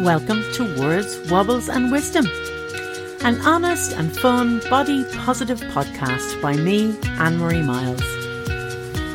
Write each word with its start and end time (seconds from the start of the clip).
Welcome 0.00 0.42
to 0.54 0.64
Words, 0.80 1.30
Wobbles 1.30 1.68
and 1.68 1.92
Wisdom, 1.92 2.24
an 3.22 3.38
honest 3.42 3.92
and 3.92 4.10
fun 4.16 4.60
body 4.70 5.04
positive 5.18 5.60
podcast 5.60 6.40
by 6.40 6.56
me, 6.56 6.98
Anne 7.18 7.36
Marie 7.36 7.60
Miles. 7.60 8.00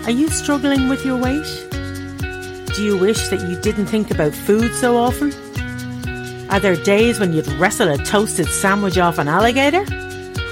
Are 0.05 0.12
you 0.12 0.30
struggling 0.30 0.88
with 0.88 1.04
your 1.04 1.18
weight? 1.18 1.68
Do 2.76 2.84
you 2.84 3.00
wish 3.00 3.30
that 3.30 3.50
you 3.50 3.59
didn't 3.62 3.88
think 3.88 4.12
about 4.12 4.36
food 4.36 4.71
so 4.76 4.95
often? 4.95 5.34
Are 6.52 6.59
there 6.59 6.76
days 6.76 7.20
when 7.20 7.34
you'd 7.34 7.48
wrestle 7.54 7.90
a 7.90 7.98
toasted 7.98 8.48
sandwich 8.48 8.99
off 8.99 9.17
an 9.17 9.27
alligator? 9.27 9.86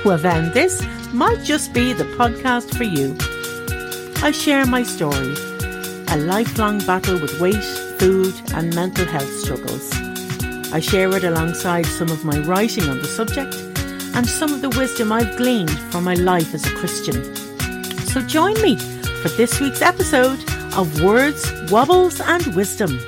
Well, 0.04 0.18
then, 0.18 0.52
this 0.54 0.84
might 1.14 1.44
just 1.44 1.74
be 1.74 1.94
the 1.94 2.06
podcast 2.06 2.76
for 2.76 2.86
you. 2.86 3.16
I 4.24 4.32
share 4.32 4.66
my 4.66 4.82
story, 4.82 5.36
a 6.08 6.18
lifelong 6.18 6.80
battle 6.80 7.22
with 7.22 7.40
weight, 7.40 7.64
food, 8.00 8.34
and 8.56 8.74
mental 8.74 9.06
health 9.06 9.32
struggles. 9.40 9.94
I 10.74 10.80
share 10.80 11.16
it 11.16 11.24
alongside 11.24 11.86
some 11.86 12.10
of 12.10 12.26
my 12.26 12.40
writing 12.40 12.90
on 12.90 12.98
the 12.98 13.06
subject 13.06 13.56
and 14.16 14.28
some 14.28 14.52
of 14.52 14.62
the 14.62 14.72
wisdom 14.72 15.12
I've 15.12 15.38
gleaned 15.38 15.70
from 15.70 16.04
my 16.04 16.16
life 16.16 16.52
as 16.56 16.66
a 16.66 16.74
Christian. 16.74 17.24
So 18.08 18.22
join 18.22 18.60
me 18.60 18.78
for 19.22 19.30
this 19.30 19.60
week's 19.60 19.84
episode 19.84 20.44
of 20.76 21.04
Words, 21.04 21.46
Wobbles 21.70 22.20
and 22.22 22.56
Wisdom. 22.56 23.00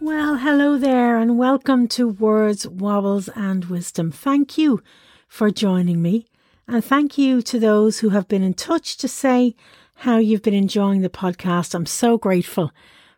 Well, 0.00 0.36
hello 0.38 0.78
there, 0.78 1.18
and 1.18 1.36
welcome 1.36 1.86
to 1.88 2.08
Words, 2.08 2.66
Wobbles 2.66 3.28
and 3.36 3.66
Wisdom. 3.66 4.10
Thank 4.10 4.56
you 4.56 4.82
for 5.28 5.50
joining 5.50 6.00
me, 6.00 6.24
and 6.66 6.82
thank 6.82 7.18
you 7.18 7.42
to 7.42 7.58
those 7.58 7.98
who 7.98 8.08
have 8.08 8.28
been 8.28 8.42
in 8.42 8.54
touch 8.54 8.96
to 8.96 9.08
say 9.08 9.54
how 9.96 10.16
you've 10.16 10.40
been 10.40 10.54
enjoying 10.54 11.02
the 11.02 11.10
podcast. 11.10 11.74
I'm 11.74 11.84
so 11.84 12.16
grateful 12.16 12.72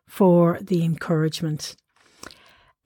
for 0.07 0.59
the 0.61 0.85
encouragement. 0.85 1.77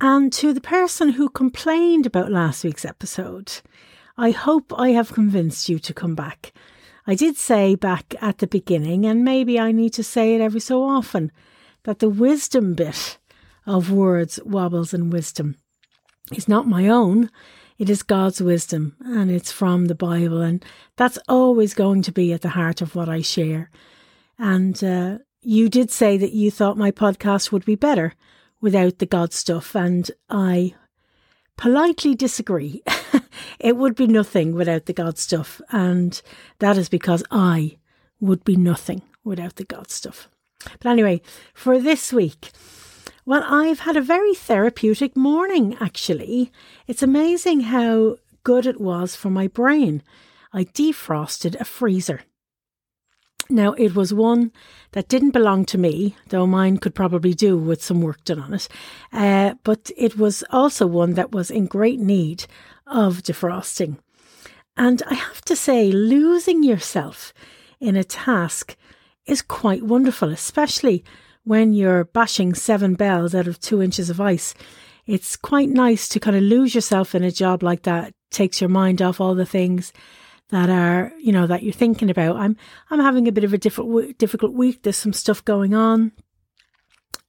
And 0.01 0.33
to 0.35 0.53
the 0.53 0.61
person 0.61 1.11
who 1.11 1.29
complained 1.29 2.07
about 2.07 2.31
last 2.31 2.63
week's 2.63 2.85
episode, 2.85 3.61
I 4.17 4.31
hope 4.31 4.73
I 4.77 4.91
have 4.91 5.13
convinced 5.13 5.69
you 5.69 5.79
to 5.81 5.95
come 5.95 6.15
back. 6.15 6.53
I 7.07 7.15
did 7.15 7.37
say 7.37 7.75
back 7.75 8.15
at 8.21 8.39
the 8.39 8.47
beginning, 8.47 9.07
and 9.07 9.25
maybe 9.25 9.59
I 9.59 9.73
need 9.73 9.93
to 9.95 10.05
say 10.05 10.35
it 10.35 10.41
every 10.41 10.61
so 10.61 10.83
often, 10.85 11.33
that 11.85 12.01
the 12.01 12.09
wisdom 12.09 12.75
bit 12.75 13.19
of 13.67 13.91
words, 13.91 14.39
wobbles, 14.45 14.93
and 14.93 15.13
wisdom 15.13 15.57
is 16.33 16.49
not 16.49 16.67
my 16.67 16.89
own. 16.89 17.31
It 17.79 17.89
is 17.89 18.03
God's 18.03 18.43
wisdom 18.43 18.97
and 19.01 19.31
it's 19.31 19.53
from 19.53 19.87
the 19.87 19.95
Bible. 19.95 20.41
And 20.41 20.65
that's 20.97 21.19
always 21.29 21.75
going 21.75 22.03
to 22.03 22.13
be 22.13 22.33
at 22.33 22.43
the 22.43 22.51
heart 22.51 22.83
of 22.83 22.95
what 22.95 23.09
I 23.09 23.23
share. 23.23 23.71
And 24.39 24.83
uh, 24.83 25.19
you 25.43 25.69
did 25.69 25.91
say 25.91 26.17
that 26.17 26.33
you 26.33 26.51
thought 26.51 26.77
my 26.77 26.91
podcast 26.91 27.53
would 27.53 27.65
be 27.65 27.77
better 27.77 28.15
without 28.61 28.99
the 28.99 29.07
God 29.07 29.33
stuff, 29.33 29.75
and 29.75 30.11
I 30.29 30.75
politely 31.57 32.15
disagree. 32.15 32.83
it 33.61 33.77
would 33.77 33.95
be 33.95 34.07
nothing 34.07 34.55
without 34.55 34.87
the 34.87 34.93
God 34.93 35.19
stuff, 35.19 35.61
and 35.71 36.21
that 36.59 36.77
is 36.77 36.89
because 36.89 37.23
I 37.31 37.79
would 38.21 38.45
be 38.45 38.57
nothing 38.57 39.03
without 39.25 39.57
the 39.57 39.65
God 39.65 39.91
stuff. 39.91 40.29
But 40.81 40.91
anyway, 40.91 41.21
for 41.55 41.79
this 41.79 42.13
week, 42.13 42.51
well, 43.25 43.45
I've 43.47 43.81
had 43.81 43.97
a 43.97 44.01
very 44.01 44.35
therapeutic 44.35 45.17
morning, 45.17 45.77
actually. 45.81 46.51
It's 46.87 47.03
amazing 47.03 47.61
how 47.61 48.17
good 48.43 48.67
it 48.67 48.81
was 48.81 49.15
for 49.15 49.31
my 49.31 49.47
brain. 49.47 50.03
I 50.53 50.65
defrosted 50.65 51.61
a 51.61 51.65
freezer. 51.65 52.23
Now, 53.51 53.73
it 53.73 53.95
was 53.95 54.13
one 54.13 54.53
that 54.93 55.09
didn't 55.09 55.31
belong 55.31 55.65
to 55.67 55.79
me, 55.79 56.17
though 56.29 56.47
mine 56.47 56.77
could 56.77 56.95
probably 56.95 57.33
do 57.33 57.57
with 57.57 57.83
some 57.83 58.03
work 58.03 58.23
done 58.25 58.41
on 58.41 58.55
it. 58.55 58.69
Uh, 59.11 59.55
but 59.65 59.91
it 59.97 60.19
was 60.19 60.45
also 60.51 60.87
one 60.87 61.15
that 61.15 61.33
was 61.33 61.51
in 61.51 61.67
great 61.67 61.99
need 61.99 62.45
of 62.87 63.23
defrosting. 63.23 63.97
And 64.77 65.03
I 65.09 65.15
have 65.15 65.41
to 65.43 65.57
say, 65.57 65.91
losing 65.91 66.63
yourself 66.63 67.33
in 67.81 67.97
a 67.97 68.05
task 68.05 68.77
is 69.25 69.41
quite 69.41 69.83
wonderful, 69.83 70.31
especially 70.31 71.03
when 71.45 71.73
you're 71.73 72.05
bashing 72.05 72.55
seven 72.55 72.95
bells 72.95 73.35
out 73.35 73.47
of 73.47 73.59
two 73.61 73.81
inches 73.81 74.11
of 74.11 74.21
ice. 74.21 74.53
It's 75.07 75.37
quite 75.37 75.71
nice 75.71 76.07
to 76.11 76.21
kind 76.21 76.37
of 76.37 76.43
lose 76.43 76.75
yourself 76.75 77.15
in 77.15 77.25
a 77.25 77.33
job 77.33 77.63
like 77.63 77.85
that, 77.85 78.09
it 78.09 78.15
takes 78.31 78.61
your 78.61 78.69
mind 78.69 79.01
off 79.01 79.23
all 79.23 79.35
the 79.35 79.47
things 79.47 79.93
that 80.51 80.71
are 80.71 81.13
you 81.19 81.33
know 81.33 81.47
that 81.47 81.63
you're 81.63 81.73
thinking 81.73 82.11
about. 82.11 82.37
I'm 82.37 82.57
I'm 82.91 83.01
having 83.01 83.29
a 83.29 83.33
bit 83.33 83.45
of 83.45 83.53
a 83.53 83.59
difficult 83.59 84.19
difficult 84.19 84.53
week. 84.53 84.83
There's 84.83 84.97
some 84.97 85.13
stuff 85.13 85.45
going 85.45 85.75
on, 85.75 86.13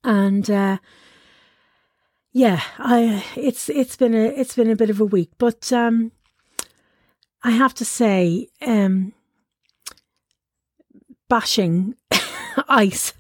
and 0.04 0.50
uh, 0.50 0.78
yeah, 2.32 2.62
I 2.78 3.26
it's 3.36 3.70
it's 3.70 3.96
been 3.96 4.14
a 4.14 4.26
it's 4.26 4.56
been 4.56 4.70
a 4.70 4.76
bit 4.76 4.90
of 4.90 5.02
a 5.02 5.06
week, 5.06 5.32
but 5.38 5.72
um, 5.74 6.12
I 7.44 7.52
have 7.52 7.74
to 7.76 7.86
say, 7.86 8.50
um, 8.66 9.14
bashing 11.30 11.96
ice 12.68 13.14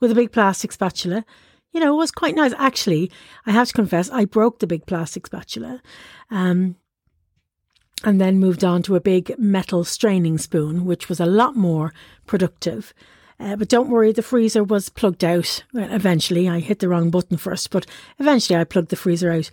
with 0.00 0.10
a 0.10 0.14
big 0.14 0.32
plastic 0.32 0.72
spatula. 0.72 1.24
You 1.72 1.80
know, 1.80 1.94
it 1.94 1.96
was 1.96 2.10
quite 2.10 2.34
nice. 2.34 2.52
Actually, 2.56 3.10
I 3.46 3.50
have 3.52 3.68
to 3.68 3.74
confess, 3.74 4.10
I 4.10 4.24
broke 4.24 4.58
the 4.60 4.66
big 4.66 4.86
plastic 4.86 5.26
spatula. 5.26 5.82
Um, 6.30 6.76
and 8.04 8.20
then 8.20 8.38
moved 8.38 8.62
on 8.62 8.82
to 8.82 8.96
a 8.96 9.00
big 9.00 9.34
metal 9.38 9.82
straining 9.82 10.36
spoon, 10.38 10.84
which 10.84 11.08
was 11.08 11.18
a 11.18 11.26
lot 11.26 11.56
more 11.56 11.92
productive. 12.26 12.92
Uh, 13.40 13.56
but 13.56 13.68
don't 13.68 13.88
worry, 13.88 14.12
the 14.12 14.22
freezer 14.22 14.62
was 14.62 14.90
plugged 14.90 15.24
out 15.24 15.64
eventually. 15.74 16.48
I 16.48 16.60
hit 16.60 16.78
the 16.78 16.88
wrong 16.88 17.10
button 17.10 17.38
first, 17.38 17.70
but 17.70 17.86
eventually 18.18 18.58
I 18.58 18.64
plugged 18.64 18.90
the 18.90 18.96
freezer 18.96 19.32
out. 19.32 19.50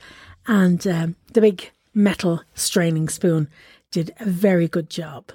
And 0.48 0.86
um, 0.86 1.16
the 1.34 1.42
big 1.42 1.72
metal 1.94 2.44
straining 2.54 3.10
spoon 3.10 3.50
did 3.90 4.14
a 4.20 4.26
very 4.26 4.68
good 4.68 4.90
job. 4.90 5.32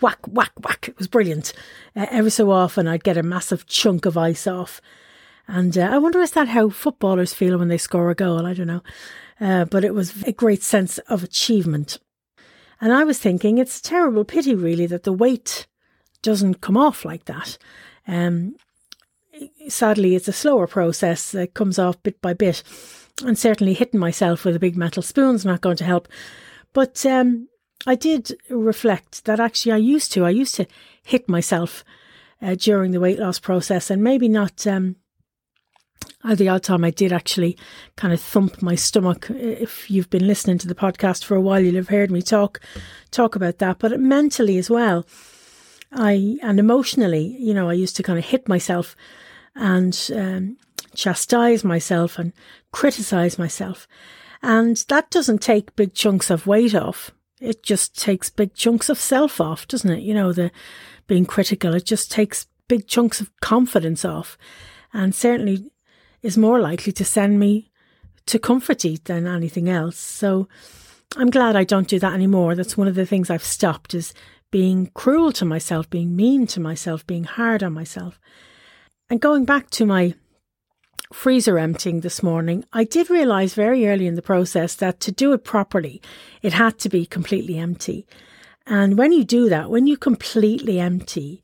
Whack, 0.00 0.18
whack, 0.26 0.52
whack. 0.62 0.88
It 0.88 0.98
was 0.98 1.08
brilliant. 1.08 1.52
Uh, 1.94 2.06
every 2.10 2.30
so 2.30 2.50
often 2.50 2.88
I'd 2.88 3.04
get 3.04 3.18
a 3.18 3.22
massive 3.22 3.66
chunk 3.66 4.06
of 4.06 4.16
ice 4.16 4.46
off. 4.46 4.80
And 5.46 5.76
uh, 5.76 5.90
I 5.92 5.98
wonder 5.98 6.20
is 6.20 6.32
that 6.32 6.48
how 6.48 6.70
footballers 6.70 7.34
feel 7.34 7.58
when 7.58 7.68
they 7.68 7.78
score 7.78 8.10
a 8.10 8.14
goal? 8.14 8.46
I 8.46 8.54
don't 8.54 8.66
know. 8.66 8.82
Uh, 9.40 9.66
but 9.66 9.84
it 9.84 9.94
was 9.94 10.22
a 10.22 10.32
great 10.32 10.62
sense 10.62 10.98
of 10.98 11.22
achievement. 11.22 11.98
And 12.80 12.92
I 12.92 13.04
was 13.04 13.18
thinking 13.18 13.58
it's 13.58 13.78
a 13.78 13.82
terrible 13.82 14.24
pity, 14.24 14.54
really, 14.54 14.86
that 14.86 15.04
the 15.04 15.12
weight 15.12 15.66
doesn't 16.22 16.60
come 16.60 16.76
off 16.76 17.04
like 17.04 17.26
that. 17.26 17.58
Um, 18.06 18.56
sadly, 19.68 20.14
it's 20.14 20.28
a 20.28 20.32
slower 20.32 20.66
process 20.66 21.30
that 21.32 21.54
comes 21.54 21.78
off 21.78 22.02
bit 22.02 22.20
by 22.20 22.32
bit. 22.32 22.62
And 23.24 23.38
certainly 23.38 23.74
hitting 23.74 24.00
myself 24.00 24.44
with 24.44 24.56
a 24.56 24.60
big 24.60 24.76
metal 24.76 25.02
spoon's 25.02 25.44
not 25.44 25.60
going 25.60 25.76
to 25.76 25.84
help. 25.84 26.08
But 26.72 27.04
um, 27.04 27.48
I 27.86 27.94
did 27.94 28.32
reflect 28.48 29.24
that 29.26 29.40
actually 29.40 29.72
I 29.72 29.78
used 29.78 30.12
to. 30.12 30.24
I 30.24 30.30
used 30.30 30.54
to 30.54 30.66
hit 31.02 31.28
myself 31.28 31.84
uh, 32.40 32.54
during 32.54 32.92
the 32.92 33.00
weight 33.00 33.18
loss 33.18 33.38
process 33.38 33.90
and 33.90 34.02
maybe 34.02 34.28
not 34.28 34.66
um, 34.66 34.96
uh, 36.22 36.34
the 36.34 36.48
odd 36.48 36.62
time 36.62 36.84
I 36.84 36.90
did 36.90 37.12
actually 37.12 37.56
kind 37.96 38.12
of 38.12 38.20
thump 38.20 38.62
my 38.62 38.74
stomach. 38.74 39.28
If 39.30 39.90
you've 39.90 40.10
been 40.10 40.26
listening 40.26 40.58
to 40.58 40.68
the 40.68 40.74
podcast 40.74 41.24
for 41.24 41.34
a 41.34 41.40
while, 41.40 41.60
you'll 41.60 41.76
have 41.76 41.88
heard 41.88 42.10
me 42.10 42.22
talk 42.22 42.60
talk 43.10 43.36
about 43.36 43.58
that. 43.58 43.78
But 43.78 43.98
mentally 44.00 44.58
as 44.58 44.68
well, 44.68 45.06
I 45.92 46.38
and 46.42 46.60
emotionally, 46.60 47.36
you 47.38 47.54
know, 47.54 47.68
I 47.68 47.74
used 47.74 47.96
to 47.96 48.02
kind 48.02 48.18
of 48.18 48.24
hit 48.24 48.48
myself 48.48 48.94
and 49.54 50.10
um, 50.14 50.56
chastise 50.94 51.64
myself 51.64 52.18
and 52.18 52.32
criticize 52.70 53.38
myself, 53.38 53.88
and 54.42 54.76
that 54.88 55.10
doesn't 55.10 55.42
take 55.42 55.74
big 55.76 55.94
chunks 55.94 56.30
of 56.30 56.46
weight 56.46 56.74
off. 56.74 57.10
It 57.40 57.62
just 57.62 57.98
takes 57.98 58.28
big 58.28 58.54
chunks 58.54 58.90
of 58.90 58.98
self 58.98 59.40
off, 59.40 59.66
doesn't 59.66 59.90
it? 59.90 60.02
You 60.02 60.12
know, 60.12 60.32
the 60.32 60.50
being 61.06 61.24
critical. 61.24 61.74
It 61.74 61.86
just 61.86 62.12
takes 62.12 62.46
big 62.68 62.86
chunks 62.86 63.22
of 63.22 63.30
confidence 63.40 64.04
off, 64.04 64.36
and 64.92 65.14
certainly 65.14 65.70
is 66.22 66.36
more 66.36 66.60
likely 66.60 66.92
to 66.92 67.04
send 67.04 67.38
me 67.38 67.70
to 68.26 68.38
comfort 68.38 68.84
eat 68.84 69.06
than 69.06 69.26
anything 69.26 69.68
else. 69.68 69.98
So 69.98 70.48
I'm 71.16 71.30
glad 71.30 71.56
I 71.56 71.64
don't 71.64 71.88
do 71.88 71.98
that 71.98 72.14
anymore. 72.14 72.54
That's 72.54 72.76
one 72.76 72.88
of 72.88 72.94
the 72.94 73.06
things 73.06 73.30
I've 73.30 73.42
stopped 73.42 73.94
is 73.94 74.14
being 74.50 74.90
cruel 74.94 75.32
to 75.32 75.44
myself, 75.44 75.88
being 75.90 76.14
mean 76.14 76.46
to 76.48 76.60
myself, 76.60 77.06
being 77.06 77.24
hard 77.24 77.62
on 77.62 77.72
myself. 77.72 78.20
And 79.08 79.20
going 79.20 79.44
back 79.44 79.70
to 79.70 79.86
my 79.86 80.14
freezer 81.12 81.58
emptying 81.58 82.00
this 82.00 82.22
morning, 82.22 82.64
I 82.72 82.84
did 82.84 83.10
realise 83.10 83.54
very 83.54 83.88
early 83.88 84.06
in 84.06 84.14
the 84.14 84.22
process 84.22 84.74
that 84.76 85.00
to 85.00 85.12
do 85.12 85.32
it 85.32 85.44
properly, 85.44 86.00
it 86.42 86.52
had 86.52 86.78
to 86.80 86.88
be 86.88 87.06
completely 87.06 87.58
empty. 87.58 88.06
And 88.66 88.96
when 88.96 89.10
you 89.10 89.24
do 89.24 89.48
that, 89.48 89.70
when 89.70 89.88
you 89.88 89.96
completely 89.96 90.78
empty, 90.78 91.42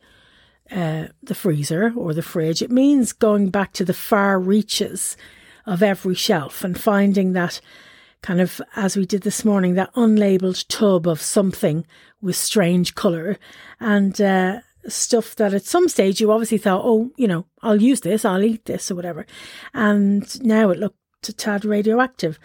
uh, 0.71 1.07
the 1.23 1.35
freezer 1.35 1.93
or 1.97 2.15
the 2.15 2.23
fridge. 2.23 2.63
It 2.63 2.71
means 2.71 3.13
going 3.13 3.51
back 3.51 3.73
to 3.75 3.85
the 3.85 3.95
far 3.95 4.39
reaches 4.39 5.17
of 5.65 5.83
every 5.83 6.15
shelf 6.15 6.65
and 6.65 6.79
finding 6.79 7.33
that 7.33 7.61
kind 8.23 8.41
of, 8.41 8.61
as 8.75 8.97
we 8.97 9.07
did 9.07 9.23
this 9.23 9.45
morning, 9.45 9.75
that 9.75 9.93
unlabeled 9.95 10.65
tub 10.69 11.07
of 11.07 11.21
something 11.21 11.87
with 12.21 12.37
strange 12.37 12.95
colour 12.95 13.37
and 13.79 14.21
uh, 14.21 14.61
stuff 14.89 15.37
that 15.37 15.55
at 15.55 15.65
some 15.65 15.89
stage 15.89 16.21
you 16.21 16.33
obviously 16.33 16.59
thought, 16.59 16.83
oh, 16.85 17.11
you 17.17 17.29
know, 17.29 17.47
I'll 17.63 17.83
use 17.83 18.01
this, 18.01 18.25
I'll 18.25 18.43
eat 18.43 18.65
this 18.65 18.91
or 18.91 18.95
whatever. 18.95 19.27
And 19.75 20.45
now 20.45 20.71
it 20.71 20.79
looked 20.79 21.29
a 21.29 21.33
tad 21.33 21.65
radioactive. 21.65 22.39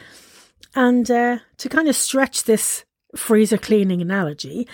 And 0.76 1.10
uh, 1.10 1.40
to 1.58 1.70
kind 1.70 1.88
of 1.88 1.96
stretch 1.96 2.44
this 2.44 2.86
freezer 3.16 3.58
cleaning 3.58 4.02
analogy, 4.02 4.68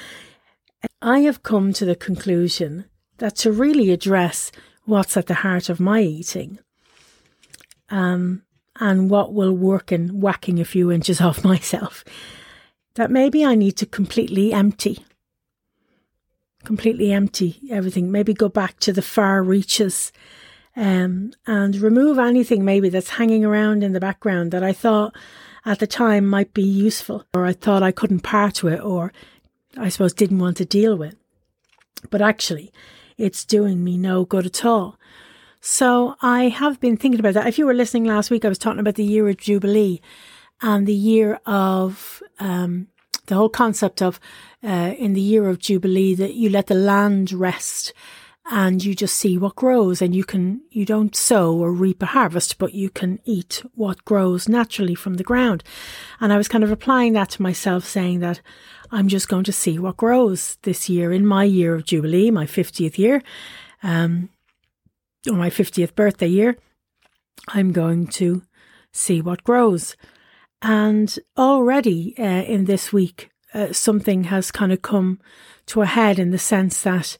I 1.01 1.19
have 1.19 1.43
come 1.43 1.73
to 1.73 1.85
the 1.85 1.95
conclusion 1.95 2.85
that 3.17 3.35
to 3.37 3.51
really 3.51 3.91
address 3.91 4.51
what's 4.85 5.17
at 5.17 5.27
the 5.27 5.33
heart 5.35 5.69
of 5.69 5.79
my 5.79 6.01
eating, 6.01 6.59
um, 7.89 8.43
and 8.79 9.09
what 9.09 9.33
will 9.33 9.53
work 9.53 9.91
in 9.91 10.19
whacking 10.19 10.59
a 10.59 10.65
few 10.65 10.91
inches 10.91 11.19
off 11.27 11.43
myself, 11.43 12.03
that 12.95 13.11
maybe 13.11 13.45
I 13.45 13.55
need 13.55 13.77
to 13.77 13.85
completely 13.85 14.53
empty 14.53 15.03
completely 16.67 17.13
empty 17.13 17.61
everything. 17.71 18.11
Maybe 18.11 18.33
go 18.33 18.49
back 18.49 18.77
to 18.81 18.91
the 18.91 19.01
far 19.01 19.41
reaches 19.41 20.11
um, 20.75 21.31
and 21.47 21.77
remove 21.77 22.19
anything 22.19 22.65
maybe 22.65 22.89
that's 22.89 23.11
hanging 23.11 23.45
around 23.45 23.83
in 23.83 23.93
the 23.93 24.01
background 24.01 24.51
that 24.51 24.63
I 24.63 24.73
thought 24.73 25.15
at 25.65 25.79
the 25.79 25.87
time 25.87 26.27
might 26.27 26.53
be 26.53 26.63
useful 26.63 27.25
or 27.33 27.45
I 27.45 27.53
thought 27.53 27.83
I 27.83 27.93
couldn't 27.93 28.19
part 28.19 28.63
with 28.63 28.81
or 28.81 29.13
I 29.77 29.87
suppose 29.87 30.13
didn't 30.13 30.39
want 30.39 30.57
to 30.57 30.65
deal 30.65 30.97
with. 30.97 31.15
But 32.09 32.21
actually, 32.21 32.73
it's 33.17 33.45
doing 33.45 33.83
me 33.83 33.97
no 33.97 34.25
good 34.25 34.45
at 34.45 34.65
all. 34.65 34.97
So 35.59 36.15
I 36.21 36.49
have 36.49 36.79
been 36.79 36.97
thinking 36.97 37.19
about 37.19 37.33
that. 37.33 37.47
If 37.47 37.57
you 37.57 37.65
were 37.65 37.73
listening 37.73 38.05
last 38.05 38.29
week, 38.29 38.45
I 38.45 38.49
was 38.49 38.57
talking 38.57 38.79
about 38.79 38.95
the 38.95 39.03
year 39.03 39.27
of 39.27 39.37
Jubilee 39.37 40.01
and 40.61 40.87
the 40.87 40.93
year 40.93 41.39
of 41.45 42.21
um, 42.39 42.87
the 43.25 43.35
whole 43.35 43.49
concept 43.49 44.01
of 44.01 44.19
uh, 44.63 44.93
in 44.97 45.13
the 45.13 45.21
year 45.21 45.49
of 45.49 45.59
Jubilee 45.59 46.15
that 46.15 46.33
you 46.33 46.49
let 46.49 46.67
the 46.67 46.75
land 46.75 47.31
rest 47.31 47.93
and 48.49 48.83
you 48.83 48.95
just 48.95 49.15
see 49.15 49.37
what 49.37 49.55
grows 49.55 50.01
and 50.01 50.15
you 50.15 50.23
can 50.23 50.61
you 50.69 50.85
don't 50.85 51.15
sow 51.15 51.53
or 51.53 51.71
reap 51.71 52.01
a 52.01 52.07
harvest 52.07 52.57
but 52.57 52.73
you 52.73 52.89
can 52.89 53.19
eat 53.25 53.63
what 53.75 54.05
grows 54.05 54.47
naturally 54.47 54.95
from 54.95 55.15
the 55.15 55.23
ground. 55.23 55.63
And 56.19 56.31
i 56.31 56.37
was 56.37 56.47
kind 56.47 56.63
of 56.63 56.71
applying 56.71 57.13
that 57.13 57.29
to 57.31 57.41
myself 57.41 57.85
saying 57.85 58.19
that 58.19 58.41
i'm 58.91 59.07
just 59.07 59.27
going 59.27 59.43
to 59.43 59.53
see 59.53 59.77
what 59.77 59.97
grows 59.97 60.57
this 60.63 60.89
year 60.89 61.11
in 61.11 61.25
my 61.25 61.43
year 61.43 61.75
of 61.75 61.85
jubilee 61.85 62.31
my 62.31 62.45
50th 62.45 62.97
year 62.97 63.21
um, 63.83 64.29
or 65.29 65.33
my 65.33 65.49
50th 65.49 65.93
birthday 65.95 66.27
year 66.27 66.57
i'm 67.49 67.71
going 67.71 68.07
to 68.07 68.43
see 68.97 69.21
what 69.21 69.43
grows. 69.43 69.95
And 70.61 71.17
already 71.37 72.15
uh, 72.17 72.23
in 72.23 72.65
this 72.65 72.91
week, 72.91 73.29
uh, 73.53 73.71
something 73.71 74.25
has 74.25 74.51
kind 74.51 74.71
of 74.71 74.81
come 74.81 75.19
to 75.67 75.81
a 75.81 75.85
head 75.85 76.19
in 76.19 76.31
the 76.31 76.39
sense 76.39 76.81
that 76.81 77.17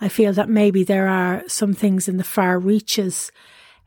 I 0.00 0.08
feel 0.08 0.32
that 0.32 0.48
maybe 0.48 0.82
there 0.82 1.08
are 1.08 1.42
some 1.46 1.74
things 1.74 2.08
in 2.08 2.16
the 2.16 2.24
far 2.24 2.58
reaches 2.58 3.30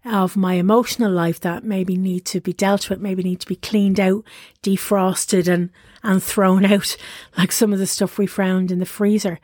of 0.05 0.35
my 0.35 0.55
emotional 0.55 1.11
life 1.11 1.39
that 1.39 1.63
maybe 1.63 1.95
need 1.95 2.25
to 2.25 2.41
be 2.41 2.53
dealt 2.53 2.89
with, 2.89 2.99
maybe 2.99 3.23
need 3.23 3.39
to 3.39 3.47
be 3.47 3.55
cleaned 3.55 3.99
out, 3.99 4.23
defrosted 4.61 5.47
and, 5.47 5.69
and 6.03 6.21
thrown 6.21 6.65
out, 6.71 6.95
like 7.37 7.51
some 7.51 7.73
of 7.73 7.79
the 7.79 7.87
stuff 7.87 8.17
we 8.17 8.27
found 8.27 8.71
in 8.71 8.79
the 8.79 8.85
freezer. 8.85 9.39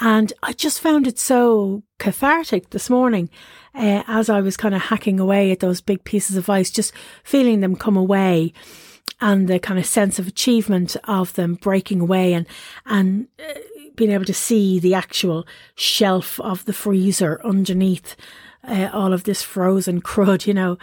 And 0.00 0.32
I 0.42 0.52
just 0.52 0.80
found 0.80 1.06
it 1.06 1.20
so 1.20 1.84
cathartic 1.98 2.70
this 2.70 2.90
morning 2.90 3.30
uh, 3.74 4.02
as 4.08 4.28
I 4.28 4.40
was 4.40 4.56
kind 4.56 4.74
of 4.74 4.82
hacking 4.82 5.20
away 5.20 5.52
at 5.52 5.60
those 5.60 5.80
big 5.80 6.02
pieces 6.02 6.36
of 6.36 6.50
ice, 6.50 6.70
just 6.70 6.92
feeling 7.22 7.60
them 7.60 7.76
come 7.76 7.96
away 7.96 8.52
and 9.20 9.46
the 9.46 9.60
kind 9.60 9.78
of 9.78 9.86
sense 9.86 10.18
of 10.18 10.26
achievement 10.26 10.96
of 11.04 11.32
them 11.34 11.54
breaking 11.54 12.00
away 12.00 12.32
and, 12.32 12.46
and 12.86 13.28
uh, 13.38 13.60
being 13.96 14.10
able 14.10 14.24
to 14.24 14.34
see 14.34 14.78
the 14.78 14.94
actual 14.94 15.46
shelf 15.74 16.40
of 16.40 16.64
the 16.64 16.72
freezer 16.72 17.40
underneath 17.44 18.16
uh, 18.66 18.88
all 18.92 19.12
of 19.12 19.24
this 19.24 19.42
frozen 19.42 20.00
crud, 20.02 20.46
you 20.46 20.54
know. 20.54 20.78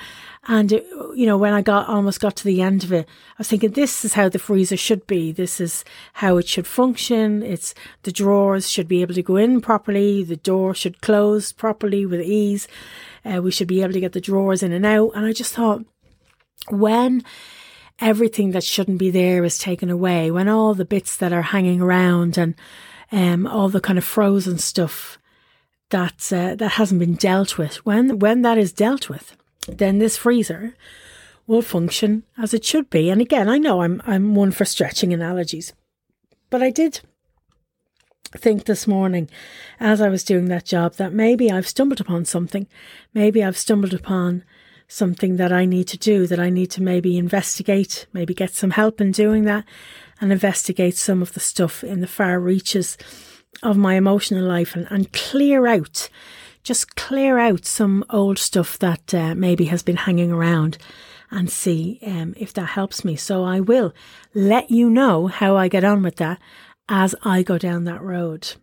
And, 0.48 0.72
it, 0.72 0.86
you 1.16 1.26
know, 1.28 1.38
when 1.38 1.54
I 1.54 1.62
got 1.62 1.88
almost 1.88 2.20
got 2.20 2.36
to 2.38 2.44
the 2.44 2.62
end 2.62 2.84
of 2.84 2.92
it, 2.92 3.08
I 3.08 3.36
was 3.38 3.48
thinking, 3.48 3.72
this 3.72 4.04
is 4.04 4.14
how 4.14 4.28
the 4.28 4.40
freezer 4.40 4.78
should 4.78 5.06
be. 5.06 5.32
This 5.32 5.62
is 5.62 5.86
how 6.14 6.38
it 6.38 6.48
should 6.48 6.66
function. 6.66 7.44
It's 7.44 7.76
the 8.04 8.12
drawers 8.12 8.70
should 8.70 8.88
be 8.88 9.02
able 9.02 9.14
to 9.14 9.24
go 9.24 9.36
in 9.36 9.62
properly. 9.62 10.24
The 10.24 10.38
door 10.38 10.74
should 10.74 11.02
close 11.02 11.52
properly 11.52 12.06
with 12.06 12.22
ease. 12.22 12.68
Uh, 13.24 13.42
we 13.42 13.52
should 13.52 13.68
be 13.68 13.84
able 13.84 13.94
to 13.94 14.00
get 14.00 14.14
the 14.14 14.22
drawers 14.22 14.64
in 14.64 14.72
and 14.72 14.86
out. 14.86 15.12
And 15.14 15.26
I 15.26 15.34
just 15.34 15.54
thought, 15.54 15.86
when 16.70 17.24
everything 18.00 18.52
that 18.52 18.64
shouldn't 18.64 18.98
be 18.98 19.12
there 19.12 19.44
is 19.44 19.60
taken 19.60 19.92
away, 19.92 20.32
when 20.32 20.48
all 20.48 20.74
the 20.74 20.86
bits 20.86 21.16
that 21.18 21.32
are 21.32 21.44
hanging 21.44 21.82
around 21.82 22.36
and 22.38 22.56
um, 23.12 23.48
all 23.48 23.70
the 23.70 23.82
kind 23.82 23.98
of 23.98 24.06
frozen 24.06 24.58
stuff 24.58 25.18
that 25.90 26.32
uh, 26.32 26.56
that 26.56 26.74
hasn't 26.74 27.00
been 27.00 27.16
dealt 27.16 27.58
with, 27.58 27.86
when 27.86 28.20
when 28.20 28.42
that 28.42 28.58
is 28.58 28.72
dealt 28.72 29.10
with, 29.10 29.36
then 29.68 30.00
this 30.00 30.18
freezer 30.18 30.76
will 31.48 31.62
function 31.62 32.24
as 32.38 32.54
it 32.54 32.64
should 32.64 32.90
be. 32.90 33.10
And 33.10 33.22
again, 33.22 33.50
I 33.50 33.58
know 33.58 33.82
I'm 33.82 34.02
I'm 34.06 34.36
one 34.36 34.52
for 34.52 34.66
stretching 34.66 35.14
analogies, 35.14 35.74
but 36.50 36.64
I 36.64 36.70
did 36.70 37.02
think 38.38 38.64
this 38.64 38.88
morning 38.88 39.30
as 39.80 40.00
I 40.00 40.08
was 40.08 40.24
doing 40.24 40.46
that 40.46 40.64
job 40.66 40.94
that 40.94 41.12
maybe 41.12 41.52
I've 41.52 41.68
stumbled 41.68 42.00
upon 42.00 42.24
something. 42.26 42.68
Maybe 43.14 43.44
I've 43.44 43.58
stumbled 43.58 43.94
upon 43.94 44.44
something 44.92 45.38
that 45.38 45.54
I 45.54 45.64
need 45.64 45.88
to 45.88 45.98
do, 45.98 46.28
that 46.28 46.40
I 46.40 46.50
need 46.50 46.70
to 46.72 46.84
maybe 46.84 47.18
investigate, 47.18 48.08
maybe 48.12 48.34
get 48.34 48.54
some 48.54 48.72
help 48.72 49.00
in 49.00 49.12
doing 49.12 49.46
that 49.46 49.64
and 50.20 50.34
investigate 50.34 50.98
some 50.98 51.22
of 51.22 51.32
the 51.32 51.40
stuff 51.40 51.82
in 51.82 52.02
the 52.02 52.08
far 52.08 52.42
reaches 52.42 52.98
of 53.64 53.78
my 53.78 53.96
emotional 53.96 54.44
life 54.44 54.76
and, 54.76 54.88
and 54.92 55.14
clear 55.14 55.66
out, 55.66 56.10
just 56.64 56.98
clear 56.98 57.40
out 57.40 57.66
some 57.66 58.04
old 58.10 58.38
stuff 58.38 58.78
that 58.80 59.14
uh, 59.14 59.34
maybe 59.34 59.66
has 59.66 59.82
been 59.82 59.96
hanging 59.96 60.30
around 60.30 60.78
and 61.32 61.50
see 61.50 61.98
um, 62.06 62.34
if 62.36 62.52
that 62.54 62.66
helps 62.66 63.06
me. 63.06 63.16
So 63.16 63.46
I 63.46 63.62
will 63.62 63.94
let 64.34 64.72
you 64.72 64.90
know 64.90 65.28
how 65.28 65.56
I 65.56 65.70
get 65.70 65.86
on 65.86 66.04
with 66.04 66.18
that 66.18 66.38
as 66.90 67.16
I 67.24 67.44
go 67.44 67.58
down 67.58 67.86
that 67.86 68.02
road. 68.02 68.56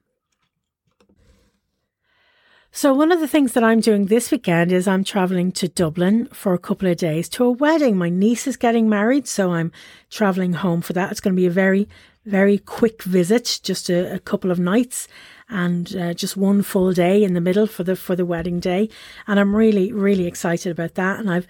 So, 2.70 2.92
one 2.92 3.10
of 3.10 3.20
the 3.20 3.28
things 3.28 3.54
that 3.54 3.64
I'm 3.64 3.80
doing 3.80 4.06
this 4.06 4.30
weekend 4.30 4.72
is 4.72 4.86
I'm 4.86 5.02
traveling 5.02 5.52
to 5.52 5.68
Dublin 5.68 6.26
for 6.32 6.52
a 6.54 6.58
couple 6.58 6.88
of 6.88 6.98
days 6.98 7.28
to 7.30 7.44
a 7.44 7.50
wedding. 7.50 7.96
My 7.96 8.10
niece 8.10 8.46
is 8.46 8.56
getting 8.56 8.88
married, 8.88 9.26
so 9.26 9.52
I'm 9.52 9.72
traveling 10.10 10.52
home 10.52 10.82
for 10.82 10.92
that. 10.92 11.10
It's 11.10 11.20
going 11.20 11.34
to 11.34 11.40
be 11.40 11.46
a 11.46 11.50
very, 11.50 11.88
very 12.24 12.58
quick 12.58 13.02
visit, 13.02 13.60
just 13.62 13.88
a, 13.88 14.14
a 14.14 14.18
couple 14.18 14.50
of 14.50 14.60
nights 14.60 15.08
and 15.48 15.96
uh, 15.96 16.14
just 16.14 16.36
one 16.36 16.62
full 16.62 16.92
day 16.92 17.24
in 17.24 17.34
the 17.34 17.40
middle 17.40 17.66
for 17.66 17.84
the 17.84 17.96
for 17.96 18.14
the 18.14 18.26
wedding 18.26 18.60
day 18.60 18.88
and 19.26 19.40
I'm 19.40 19.56
really 19.56 19.92
really 19.92 20.26
excited 20.26 20.70
about 20.70 20.94
that 20.96 21.18
and 21.18 21.30
I've 21.30 21.46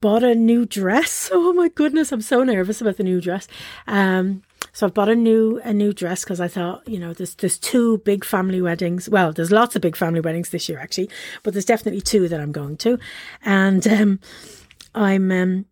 bought 0.00 0.22
a 0.22 0.34
new 0.34 0.66
dress 0.66 1.30
oh 1.32 1.52
my 1.52 1.68
goodness 1.68 2.12
I'm 2.12 2.20
so 2.20 2.44
nervous 2.44 2.80
about 2.80 2.98
the 2.98 3.04
new 3.04 3.20
dress 3.20 3.48
um 3.86 4.42
so 4.72 4.86
I've 4.86 4.94
bought 4.94 5.08
a 5.08 5.16
new 5.16 5.60
a 5.64 5.72
new 5.72 5.92
dress 5.92 6.24
because 6.24 6.40
I 6.40 6.48
thought, 6.48 6.86
you 6.88 6.98
know, 6.98 7.12
there's 7.12 7.34
there's 7.36 7.58
two 7.58 7.98
big 7.98 8.24
family 8.24 8.60
weddings. 8.60 9.08
Well, 9.08 9.32
there's 9.32 9.50
lots 9.50 9.76
of 9.76 9.82
big 9.82 9.96
family 9.96 10.20
weddings 10.20 10.50
this 10.50 10.68
year 10.68 10.78
actually, 10.78 11.10
but 11.42 11.54
there's 11.54 11.64
definitely 11.64 12.00
two 12.00 12.28
that 12.28 12.40
I'm 12.40 12.52
going 12.52 12.76
to, 12.78 12.98
and 13.44 13.86
um, 13.88 14.20
I'm 14.94 15.30
um, 15.30 15.66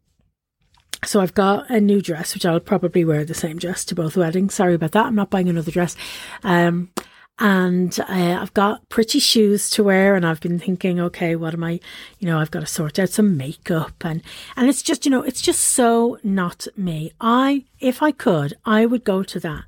so 1.04 1.20
I've 1.20 1.34
got 1.34 1.70
a 1.70 1.80
new 1.80 2.00
dress 2.00 2.34
which 2.34 2.46
I'll 2.46 2.60
probably 2.60 3.04
wear 3.04 3.24
the 3.24 3.34
same 3.34 3.58
dress 3.58 3.84
to 3.86 3.94
both 3.94 4.16
weddings. 4.16 4.54
Sorry 4.54 4.74
about 4.74 4.92
that. 4.92 5.06
I'm 5.06 5.14
not 5.14 5.30
buying 5.30 5.48
another 5.48 5.70
dress. 5.70 5.96
Um, 6.42 6.90
and 7.38 8.00
uh, 8.00 8.38
I've 8.40 8.54
got 8.54 8.88
pretty 8.88 9.18
shoes 9.18 9.68
to 9.70 9.84
wear 9.84 10.14
and 10.14 10.26
I've 10.26 10.40
been 10.40 10.58
thinking 10.58 10.98
okay 11.00 11.36
what 11.36 11.52
am 11.52 11.64
I 11.64 11.80
you 12.18 12.26
know 12.26 12.38
I've 12.38 12.50
got 12.50 12.60
to 12.60 12.66
sort 12.66 12.98
out 12.98 13.10
some 13.10 13.36
makeup 13.36 14.04
and 14.04 14.22
and 14.56 14.68
it's 14.68 14.82
just 14.82 15.04
you 15.04 15.10
know 15.10 15.22
it's 15.22 15.42
just 15.42 15.60
so 15.60 16.18
not 16.22 16.66
me. 16.76 17.12
I 17.20 17.64
if 17.78 18.02
I 18.02 18.12
could 18.12 18.54
I 18.64 18.86
would 18.86 19.04
go 19.04 19.22
to 19.22 19.40
that 19.40 19.64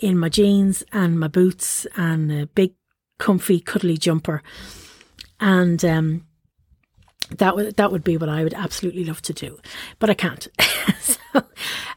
in 0.00 0.18
my 0.18 0.28
jeans 0.28 0.82
and 0.92 1.18
my 1.18 1.28
boots 1.28 1.86
and 1.96 2.32
a 2.32 2.46
big 2.46 2.74
comfy 3.18 3.60
cuddly 3.60 3.96
jumper. 3.96 4.42
And 5.40 5.84
um 5.84 6.27
that 7.36 7.54
would 7.54 7.76
that 7.76 7.92
would 7.92 8.04
be 8.04 8.16
what 8.16 8.28
I 8.28 8.42
would 8.42 8.54
absolutely 8.54 9.04
love 9.04 9.20
to 9.22 9.32
do, 9.32 9.58
but 9.98 10.08
I 10.08 10.14
can't. 10.14 10.48
so, 11.00 11.42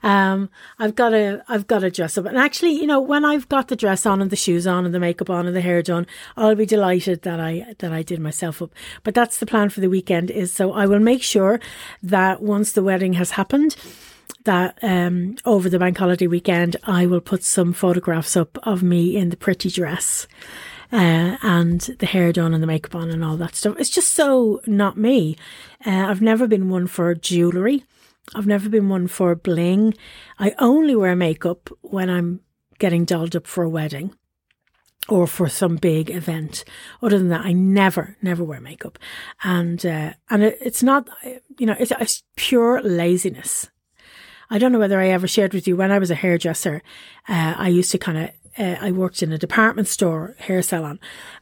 um, 0.04 0.50
I've 0.78 0.96
got 0.96 1.10
to 1.10 1.44
I've 1.48 1.68
got 1.68 1.80
to 1.80 1.92
dress 1.92 2.18
up, 2.18 2.26
and 2.26 2.38
actually, 2.38 2.72
you 2.72 2.86
know, 2.86 3.00
when 3.00 3.24
I've 3.24 3.48
got 3.48 3.70
the 3.70 3.76
dress 3.76 4.06
on 4.06 4.22
and 4.22 4.30
the 4.30 4.36
shoes 4.36 4.68
on 4.68 4.86
and 4.86 4.94
the 4.94 5.00
makeup 5.00 5.30
on 5.30 5.48
and 5.48 5.56
the 5.56 5.62
hair 5.62 5.82
done, 5.82 6.06
I'll 6.36 6.56
be 6.56 6.66
delighted 6.66 7.22
that 7.22 7.40
I 7.40 7.74
that 7.80 7.94
I 7.94 8.04
did 8.04 8.20
myself 8.20 8.62
up. 8.62 8.72
But 9.04 9.14
that's 9.14 9.38
the 9.38 9.46
plan 9.46 9.70
for 9.70 9.80
the 9.80 9.90
weekend. 9.90 10.32
Is 10.32 10.54
so 10.54 10.74
I 10.74 10.86
will 10.86 11.00
make 11.00 11.24
sure 11.24 11.60
that 12.04 12.42
once 12.42 12.74
the 12.74 12.84
wedding 12.84 13.14
has 13.14 13.32
happened, 13.32 13.76
that 14.44 14.78
um, 14.82 15.38
over 15.46 15.70
the 15.70 15.80
bank 15.80 15.98
holiday 15.98 16.28
weekend, 16.28 16.76
I 16.84 17.06
will 17.06 17.22
put 17.22 17.44
some 17.44 17.74
photographs 17.74 18.36
up 18.36 18.58
of 18.64 18.84
me 18.84 19.16
in 19.16 19.30
the 19.30 19.38
pretty 19.38 19.70
dress 19.70 20.28
uh, 20.92 21.38
and 21.42 21.82
the 22.00 22.06
hair 22.06 22.32
done 22.34 22.54
and 22.54 22.62
the 22.62 22.68
makeup 22.68 22.96
on 22.96 23.10
and 23.10 23.24
all 23.24 23.38
that 23.38 23.56
stuff. 23.56 23.76
It's 23.80 23.90
just 23.90 24.14
so 24.14 24.62
not 24.66 24.98
me. 24.98 25.38
Uh, 25.86 26.08
I've 26.10 26.22
never 26.22 26.48
been 26.48 26.70
one 26.70 26.88
for 26.88 27.16
jewellery. 27.16 27.86
I've 28.36 28.48
never 28.48 28.70
been 28.70 28.90
one 28.90 29.08
for 29.08 29.34
bling. 29.36 29.94
I 30.38 30.54
only 30.60 30.96
wear 30.96 31.16
makeup 31.16 31.70
when 31.82 32.10
I'm 32.10 32.42
getting 32.80 33.06
dolled 33.06 33.36
up 33.36 33.48
for 33.48 33.64
a 33.64 33.70
wedding. 33.70 34.14
or 35.10 35.28
for 35.28 35.50
some 35.50 35.78
big 35.78 36.10
event. 36.10 36.64
Other 37.02 37.18
than 37.18 37.30
that, 37.30 37.46
I 37.46 37.54
never, 37.54 38.18
never 38.22 38.44
wear 38.44 38.62
makeup. 38.62 39.00
And, 39.44 39.86
uh, 39.86 40.14
and 40.30 40.44
it, 40.44 40.58
it's 40.62 40.84
not, 40.84 41.10
you 41.58 41.66
know, 41.66 41.76
it's, 41.80 41.92
it's 42.00 42.24
pure 42.36 42.82
laziness. 42.82 43.70
I 44.50 44.58
don't 44.58 44.72
know 44.72 44.80
whether 44.80 45.00
I 45.00 45.10
ever 45.10 45.28
shared 45.28 45.54
with 45.54 45.68
you 45.68 45.76
when 45.76 45.92
I 45.92 46.00
was 46.00 46.12
a 46.12 46.16
hairdresser, 46.16 46.82
uh, 47.28 47.56
I 47.58 47.70
used 47.70 47.92
to 47.92 47.98
kind 47.98 48.18
of 48.18 48.30
uh, 48.58 48.76
I 48.80 48.92
worked 48.92 49.24
in 49.24 49.32
a 49.32 49.38
department 49.38 49.88
store 49.88 50.36
hair 50.40 50.62
salon 50.62 51.00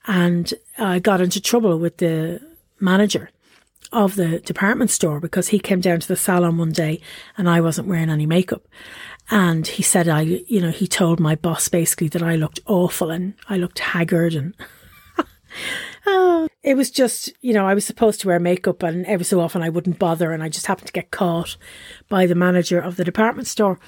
and 0.08 0.54
I 0.78 1.00
got 1.00 1.22
into 1.22 1.42
trouble 1.42 1.78
with 1.78 1.98
the 1.98 2.42
manager 2.80 3.30
of 3.92 4.16
the 4.16 4.40
department 4.40 4.92
store 4.92 5.20
because 5.20 5.48
he 5.48 5.60
came 5.60 5.82
down 5.82 6.00
to 6.00 6.08
the 6.08 6.16
salon 6.16 6.58
one 6.58 6.72
day 6.72 7.02
and 7.38 7.50
I 7.50 7.62
wasn't 7.62 7.88
wearing 7.88 8.10
any 8.10 8.26
makeup. 8.26 8.68
And 9.32 9.66
he 9.66 9.84
said, 9.84 10.08
I, 10.08 10.22
you 10.22 10.62
know, 10.62 10.72
he 10.72 10.88
told 10.88 11.20
my 11.20 11.36
boss 11.36 11.68
basically 11.70 12.08
that 12.10 12.24
I 12.24 12.36
looked 12.36 12.60
awful 12.66 13.12
and 13.12 13.34
I 13.48 13.58
looked 13.58 13.80
haggard 13.80 14.34
and 14.34 14.56
oh, 16.06 16.48
it 16.64 16.76
was 16.76 16.92
just, 16.92 17.32
you 17.42 17.54
know, 17.54 17.68
I 17.68 17.74
was 17.74 17.86
supposed 17.86 18.22
to 18.22 18.28
wear 18.28 18.40
makeup 18.40 18.84
and 18.84 19.06
every 19.06 19.26
so 19.26 19.40
often 19.40 19.62
I 19.62 19.70
wouldn't 19.70 20.00
bother 20.00 20.32
and 20.32 20.44
I 20.44 20.50
just 20.50 20.68
happened 20.68 20.88
to 20.88 20.94
get 20.94 21.12
caught 21.12 21.58
by 22.10 22.26
the 22.26 22.36
manager 22.36 22.80
of 22.80 22.96
the 22.96 23.04
department 23.04 23.48
store. 23.48 23.80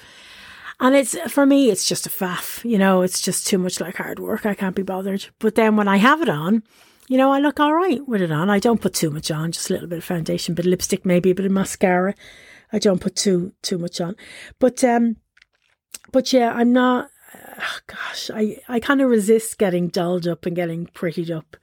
And 0.82 0.96
it's, 0.96 1.16
for 1.30 1.46
me, 1.46 1.70
it's 1.70 1.88
just 1.88 2.08
a 2.08 2.10
faff, 2.10 2.68
you 2.68 2.76
know, 2.76 3.02
it's 3.02 3.20
just 3.20 3.46
too 3.46 3.56
much 3.56 3.80
like 3.80 3.96
hard 3.96 4.18
work. 4.18 4.44
I 4.44 4.54
can't 4.54 4.74
be 4.74 4.82
bothered. 4.82 5.26
But 5.38 5.54
then 5.54 5.76
when 5.76 5.86
I 5.86 5.96
have 5.98 6.20
it 6.20 6.28
on, 6.28 6.64
you 7.08 7.16
know, 7.16 7.30
I 7.30 7.38
look 7.38 7.60
all 7.60 7.72
right 7.72 8.00
with 8.08 8.20
it 8.20 8.32
on. 8.32 8.50
I 8.50 8.58
don't 8.58 8.80
put 8.80 8.92
too 8.92 9.10
much 9.10 9.30
on, 9.30 9.52
just 9.52 9.70
a 9.70 9.74
little 9.74 9.88
bit 9.88 9.98
of 9.98 10.04
foundation, 10.04 10.52
a 10.52 10.56
bit 10.56 10.66
of 10.66 10.70
lipstick, 10.70 11.06
maybe 11.06 11.30
a 11.30 11.36
bit 11.36 11.46
of 11.46 11.52
mascara. 11.52 12.16
I 12.72 12.80
don't 12.80 13.00
put 13.00 13.14
too 13.14 13.52
too 13.62 13.78
much 13.78 14.00
on. 14.00 14.16
But 14.58 14.82
um 14.82 15.18
but 16.10 16.32
yeah, 16.32 16.52
I'm 16.52 16.72
not 16.72 17.10
oh 17.60 17.78
gosh, 17.86 18.30
I, 18.34 18.58
I 18.68 18.80
kind 18.80 19.00
of 19.00 19.08
resist 19.08 19.58
getting 19.58 19.86
dolled 19.86 20.26
up 20.26 20.46
and 20.46 20.56
getting 20.56 20.86
prettied 20.86 21.30
up. 21.30 21.56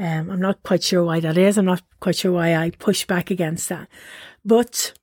Um, 0.00 0.30
I'm 0.30 0.40
not 0.40 0.64
quite 0.64 0.82
sure 0.82 1.04
why 1.04 1.20
that 1.20 1.38
is. 1.38 1.58
I'm 1.58 1.64
not 1.64 1.82
quite 2.00 2.16
sure 2.16 2.32
why 2.32 2.56
I 2.56 2.70
push 2.70 3.04
back 3.06 3.30
against 3.30 3.68
that. 3.68 3.88
But 4.44 4.94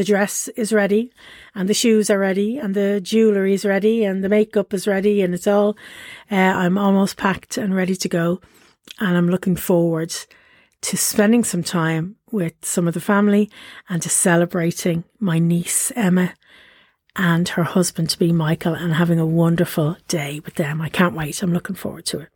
the 0.00 0.04
dress 0.04 0.48
is 0.56 0.72
ready 0.72 1.12
and 1.54 1.68
the 1.68 1.74
shoes 1.74 2.08
are 2.08 2.18
ready 2.18 2.56
and 2.56 2.74
the 2.74 3.02
jewellery 3.02 3.52
is 3.52 3.66
ready 3.66 4.02
and 4.02 4.24
the 4.24 4.30
makeup 4.30 4.72
is 4.72 4.86
ready 4.86 5.20
and 5.20 5.34
it's 5.34 5.46
all, 5.46 5.76
uh, 6.30 6.36
I'm 6.36 6.78
almost 6.78 7.18
packed 7.18 7.58
and 7.58 7.76
ready 7.76 7.94
to 7.96 8.08
go 8.08 8.40
and 8.98 9.14
I'm 9.14 9.28
looking 9.28 9.56
forward 9.56 10.10
to 10.80 10.96
spending 10.96 11.44
some 11.44 11.62
time 11.62 12.16
with 12.32 12.54
some 12.62 12.88
of 12.88 12.94
the 12.94 13.00
family 13.02 13.50
and 13.90 14.00
to 14.00 14.08
celebrating 14.08 15.04
my 15.18 15.38
niece 15.38 15.92
Emma 15.94 16.32
and 17.14 17.46
her 17.50 17.64
husband 17.64 18.08
to 18.08 18.18
be 18.18 18.32
Michael 18.32 18.72
and 18.72 18.94
having 18.94 19.20
a 19.20 19.26
wonderful 19.26 19.98
day 20.08 20.40
with 20.42 20.54
them. 20.54 20.80
I 20.80 20.88
can't 20.88 21.14
wait. 21.14 21.42
I'm 21.42 21.52
looking 21.52 21.76
forward 21.76 22.06
to 22.06 22.20
it. 22.20 22.28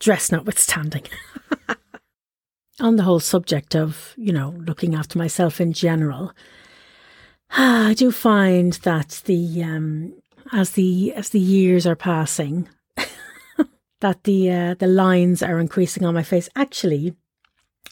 Dress 0.00 0.32
notwithstanding. 0.32 1.04
On 2.80 2.96
the 2.96 3.04
whole 3.04 3.20
subject 3.20 3.76
of, 3.76 4.12
you 4.16 4.32
know, 4.32 4.56
looking 4.66 4.96
after 4.96 5.16
myself 5.16 5.60
in 5.60 5.72
general, 5.72 6.32
I 7.50 7.94
do 7.96 8.10
find 8.10 8.74
that 8.84 9.22
the 9.24 9.62
um, 9.62 10.14
as 10.52 10.72
the 10.72 11.12
as 11.14 11.30
the 11.30 11.40
years 11.40 11.86
are 11.86 11.96
passing, 11.96 12.68
that 14.00 14.24
the 14.24 14.50
uh, 14.50 14.74
the 14.74 14.86
lines 14.86 15.42
are 15.42 15.58
increasing 15.58 16.04
on 16.04 16.14
my 16.14 16.22
face. 16.22 16.48
Actually, 16.56 17.14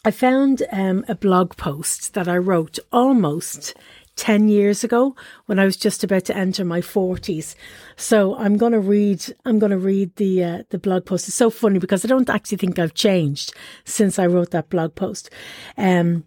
I 0.04 0.11
found 0.11 0.62
um, 0.73 1.04
a 1.08 1.14
blog 1.14 1.56
post 1.56 2.14
that 2.14 2.28
I 2.28 2.37
wrote 2.37 2.78
almost 2.92 3.75
10 4.16 4.49
years 4.49 4.84
ago 4.84 5.16
when 5.46 5.58
I 5.58 5.64
was 5.64 5.76
just 5.76 6.04
about 6.04 6.25
to 6.26 6.37
enter 6.37 6.64
my 6.64 6.80
40s. 6.80 7.56
So 7.96 8.37
I'm 8.37 8.56
going 8.56 8.73
to 8.73 8.80
read 8.80 9.25
I'm 9.44 9.58
going 9.58 9.70
to 9.70 9.78
read 9.78 10.14
the 10.16 10.44
uh, 10.44 10.62
the 10.70 10.78
blog 10.78 11.06
post. 11.06 11.28
It's 11.28 11.37
so 11.37 11.50
funny 11.50 11.78
because 11.78 12.04
I 12.04 12.08
don't 12.08 12.30
actually 12.30 12.58
think 12.58 12.78
I've 12.78 12.94
changed 12.94 13.54
since 13.84 14.18
I 14.18 14.26
wrote 14.26 14.50
that 14.50 14.70
blog 14.70 14.94
post. 14.94 15.30
Um 15.76 16.25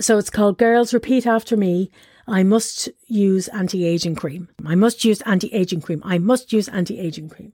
so 0.00 0.18
it's 0.18 0.30
called 0.30 0.58
Girls 0.58 0.92
Repeat 0.92 1.26
After 1.26 1.56
Me. 1.56 1.90
I 2.28 2.42
must 2.42 2.88
use 3.06 3.48
anti-aging 3.48 4.16
cream. 4.16 4.48
I 4.64 4.74
must 4.74 5.04
use 5.04 5.20
anti-aging 5.22 5.80
cream. 5.80 6.02
I 6.04 6.18
must 6.18 6.52
use 6.52 6.68
anti-aging 6.68 7.28
cream. 7.28 7.52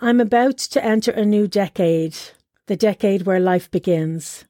I'm 0.00 0.20
about 0.20 0.58
to 0.58 0.84
enter 0.84 1.12
a 1.12 1.24
new 1.24 1.46
decade, 1.46 2.16
the 2.66 2.76
decade 2.76 3.22
where 3.22 3.40
life 3.40 3.70
begins. 3.70 4.44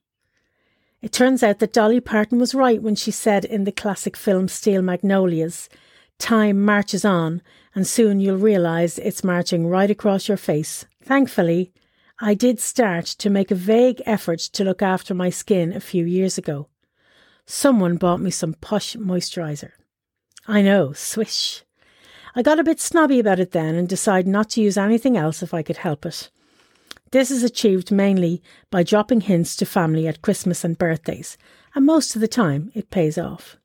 It 1.01 1.11
turns 1.13 1.43
out 1.43 1.59
that 1.59 1.71
Dolly 1.71 2.01
Parton 2.01 2.39
was 2.39 2.55
right 2.55 2.81
when 2.81 2.95
she 2.95 3.11
said 3.11 3.45
in 3.45 3.63
the 3.63 3.71
classic 3.71 4.17
film 4.17 4.47
Steel 4.47 4.81
Magnolias, 4.81 5.69
Time 6.17 6.65
marches 6.65 7.05
on, 7.05 7.41
and 7.73 7.87
soon 7.87 8.19
you'll 8.19 8.35
realise 8.35 8.97
it's 8.97 9.23
marching 9.23 9.67
right 9.67 9.89
across 9.89 10.27
your 10.27 10.35
face. 10.35 10.85
Thankfully, 11.01 11.71
I 12.19 12.33
did 12.33 12.59
start 12.59 13.05
to 13.05 13.29
make 13.29 13.51
a 13.51 13.55
vague 13.55 14.01
effort 14.05 14.39
to 14.39 14.65
look 14.65 14.81
after 14.81 15.13
my 15.13 15.29
skin 15.29 15.71
a 15.71 15.79
few 15.79 16.05
years 16.05 16.37
ago. 16.37 16.67
Someone 17.51 17.97
bought 17.97 18.21
me 18.21 18.29
some 18.29 18.53
posh 18.53 18.95
moisturiser. 18.95 19.71
I 20.47 20.61
know, 20.61 20.93
swish. 20.93 21.63
I 22.35 22.43
got 22.43 22.59
a 22.59 22.63
bit 22.63 22.79
snobby 22.79 23.17
about 23.17 23.39
it 23.39 23.53
then 23.53 23.73
and 23.73 23.89
decided 23.89 24.27
not 24.27 24.51
to 24.51 24.61
use 24.61 24.77
anything 24.77 25.17
else 25.17 25.41
if 25.41 25.51
I 25.51 25.63
could 25.63 25.77
help 25.77 26.05
it. 26.05 26.29
This 27.09 27.31
is 27.31 27.41
achieved 27.41 27.91
mainly 27.91 28.43
by 28.69 28.83
dropping 28.83 29.21
hints 29.21 29.55
to 29.55 29.65
family 29.65 30.07
at 30.07 30.21
Christmas 30.21 30.63
and 30.63 30.77
birthdays, 30.77 31.39
and 31.73 31.87
most 31.87 32.13
of 32.13 32.21
the 32.21 32.27
time 32.27 32.71
it 32.75 32.91
pays 32.91 33.17
off. 33.17 33.57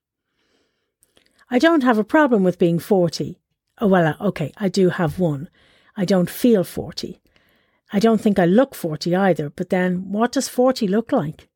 I 1.50 1.58
don't 1.58 1.82
have 1.82 1.98
a 1.98 2.04
problem 2.04 2.42
with 2.42 2.58
being 2.58 2.78
40. 2.78 3.38
Oh, 3.82 3.86
well, 3.86 4.16
uh, 4.18 4.24
okay, 4.28 4.50
I 4.56 4.70
do 4.70 4.88
have 4.88 5.18
one. 5.18 5.50
I 5.94 6.06
don't 6.06 6.30
feel 6.30 6.64
40. 6.64 7.20
I 7.92 7.98
don't 7.98 8.18
think 8.18 8.38
I 8.38 8.46
look 8.46 8.74
40 8.74 9.14
either, 9.14 9.50
but 9.50 9.68
then 9.68 10.10
what 10.10 10.32
does 10.32 10.48
40 10.48 10.88
look 10.88 11.12
like? 11.12 11.50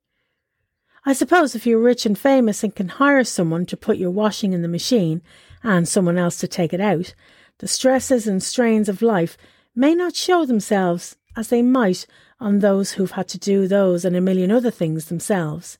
I 1.08 1.14
suppose 1.14 1.54
if 1.54 1.66
you're 1.66 1.78
rich 1.78 2.04
and 2.04 2.18
famous 2.18 2.62
and 2.62 2.76
can 2.76 2.88
hire 2.88 3.24
someone 3.24 3.64
to 3.64 3.78
put 3.78 3.96
your 3.96 4.10
washing 4.10 4.52
in 4.52 4.60
the 4.60 4.68
machine 4.68 5.22
and 5.62 5.88
someone 5.88 6.18
else 6.18 6.36
to 6.40 6.46
take 6.46 6.74
it 6.74 6.82
out, 6.82 7.14
the 7.60 7.66
stresses 7.66 8.26
and 8.26 8.42
strains 8.42 8.90
of 8.90 9.00
life 9.00 9.38
may 9.74 9.94
not 9.94 10.14
show 10.14 10.44
themselves 10.44 11.16
as 11.34 11.48
they 11.48 11.62
might 11.62 12.06
on 12.40 12.58
those 12.58 12.92
who've 12.92 13.12
had 13.12 13.26
to 13.28 13.38
do 13.38 13.66
those 13.66 14.04
and 14.04 14.16
a 14.16 14.20
million 14.20 14.50
other 14.50 14.70
things 14.70 15.06
themselves. 15.06 15.78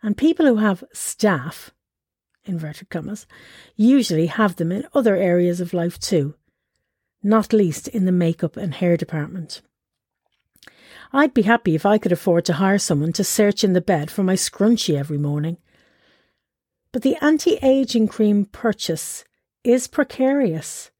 And 0.00 0.16
people 0.16 0.46
who 0.46 0.58
have 0.58 0.84
staff, 0.92 1.72
inverted 2.44 2.88
commas, 2.88 3.26
usually 3.74 4.26
have 4.26 4.54
them 4.54 4.70
in 4.70 4.86
other 4.94 5.16
areas 5.16 5.60
of 5.60 5.74
life 5.74 5.98
too, 5.98 6.36
not 7.20 7.52
least 7.52 7.88
in 7.88 8.04
the 8.04 8.12
makeup 8.12 8.56
and 8.56 8.74
hair 8.74 8.96
department. 8.96 9.60
I'd 11.16 11.32
be 11.32 11.42
happy 11.42 11.74
if 11.74 11.86
I 11.86 11.96
could 11.96 12.12
afford 12.12 12.44
to 12.44 12.52
hire 12.52 12.78
someone 12.78 13.14
to 13.14 13.24
search 13.24 13.64
in 13.64 13.72
the 13.72 13.80
bed 13.80 14.10
for 14.10 14.22
my 14.22 14.34
scrunchie 14.34 14.98
every 14.98 15.16
morning. 15.16 15.56
But 16.92 17.00
the 17.00 17.16
anti 17.22 17.56
aging 17.62 18.08
cream 18.08 18.44
purchase 18.44 19.24
is 19.64 19.86
precarious, 19.86 20.90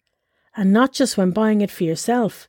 and 0.57 0.73
not 0.73 0.95
just 0.95 1.19
when 1.19 1.33
buying 1.33 1.61
it 1.61 1.71
for 1.71 1.85
yourself. 1.85 2.49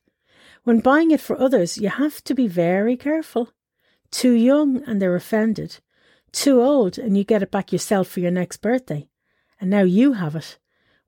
When 0.64 0.80
buying 0.80 1.12
it 1.12 1.20
for 1.20 1.38
others, 1.38 1.78
you 1.78 1.90
have 1.90 2.24
to 2.24 2.34
be 2.34 2.48
very 2.48 2.96
careful. 2.96 3.52
Too 4.12 4.32
young 4.32 4.82
and 4.88 5.02
they're 5.02 5.14
offended. 5.14 5.80
Too 6.32 6.62
old 6.62 6.98
and 6.98 7.18
you 7.18 7.26
get 7.26 7.44
it 7.44 7.52
back 7.52 7.74
yourself 7.74 8.08
for 8.08 8.22
your 8.22 8.32
next 8.32 8.62
birthday. 8.62 9.10
And 9.60 9.70
now 9.70 9.84
you 9.84 10.14
have 10.14 10.38
it, 10.38 10.58